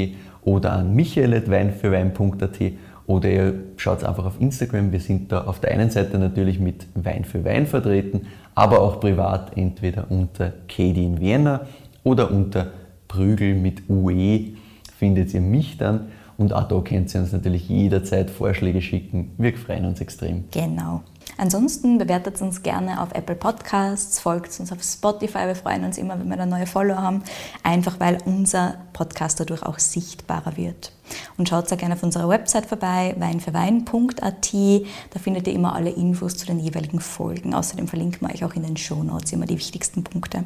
oder 0.43 0.73
an 0.73 0.95
michael.weinfürwein.at 0.95 2.61
oder 3.07 3.31
ihr 3.31 3.55
schaut 3.77 4.05
einfach 4.05 4.27
auf 4.27 4.40
Instagram. 4.40 4.93
Wir 4.93 5.01
sind 5.01 5.33
da 5.33 5.45
auf 5.45 5.61
der 5.61 5.71
einen 5.73 5.90
Seite 5.90 6.19
natürlich 6.19 6.59
mit 6.59 6.87
Wein 6.95 7.25
für 7.25 7.45
Wein 7.45 7.67
vertreten, 7.67 8.27
aber 8.55 8.81
auch 8.83 9.01
privat 9.01 9.57
entweder 9.57 10.11
unter 10.11 10.53
Kedi 10.69 11.05
in 11.05 11.21
Vienna 11.21 11.62
oder 12.03 12.31
unter 12.31 12.73
Prügel 13.09 13.55
mit 13.55 13.88
UE 13.88 14.55
findet 14.99 15.33
ihr 15.35 15.40
mich 15.40 15.79
dann. 15.79 16.09
Und 16.37 16.53
auch 16.53 16.67
da 16.67 16.81
könnt 16.81 17.14
ihr 17.14 17.21
uns 17.21 17.33
natürlich 17.33 17.69
jederzeit 17.69 18.31
Vorschläge 18.31 18.83
schicken. 18.83 19.31
Wir 19.38 19.57
freuen 19.57 19.85
uns 19.85 20.01
extrem. 20.01 20.45
Genau. 20.51 21.03
Ansonsten 21.37 21.99
bewertet 21.99 22.40
uns 22.40 22.62
gerne 22.62 23.01
auf 23.01 23.12
Apple 23.12 23.35
Podcasts, 23.35 24.20
folgt 24.20 24.59
uns 24.61 24.73
auf 24.73 24.83
Spotify. 24.83 25.47
Wir 25.47 25.55
freuen 25.55 25.85
uns 25.85 25.99
immer, 25.99 26.18
wenn 26.18 26.29
wir 26.29 26.37
da 26.37 26.47
neue 26.47 26.66
Follower 26.66 27.03
haben, 27.03 27.23
einfach 27.62 28.01
weil 28.01 28.18
unser 28.25 28.77
Podcast 28.92 29.40
dadurch 29.40 29.62
auch 29.62 29.79
sichtbarer 29.79 30.57
wird. 30.57 30.92
Und 31.37 31.49
schaut 31.49 31.68
sehr 31.68 31.79
gerne 31.79 31.94
auf 31.94 32.03
unserer 32.03 32.29
Website 32.29 32.66
vorbei, 32.66 33.14
weinfürwein.at. 33.18 34.53
Da 34.53 35.18
findet 35.18 35.47
ihr 35.47 35.53
immer 35.53 35.75
alle 35.75 35.90
Infos 35.90 36.37
zu 36.37 36.47
den 36.47 36.61
jeweiligen 36.61 37.01
Folgen. 37.01 37.55
Außerdem 37.55 37.88
verlinken 37.88 38.27
wir 38.27 38.35
euch 38.35 38.44
auch 38.44 38.55
in 38.55 38.62
den 38.62 38.77
Show 38.77 39.03
Notes 39.03 39.33
immer 39.33 39.47
die 39.47 39.57
wichtigsten 39.57 40.05
Punkte. 40.05 40.44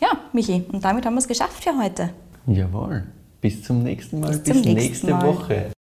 Ja, 0.00 0.08
Michi, 0.32 0.64
und 0.72 0.84
damit 0.84 1.04
haben 1.04 1.14
wir 1.14 1.20
es 1.20 1.28
geschafft 1.28 1.62
für 1.62 1.76
heute. 1.76 2.10
Jawohl. 2.46 3.04
Bis 3.40 3.62
zum 3.62 3.82
nächsten 3.82 4.20
Mal, 4.20 4.36
bis, 4.38 4.42
bis 4.42 4.64
nächste 4.64 5.10
Mal. 5.10 5.26
Woche. 5.26 5.70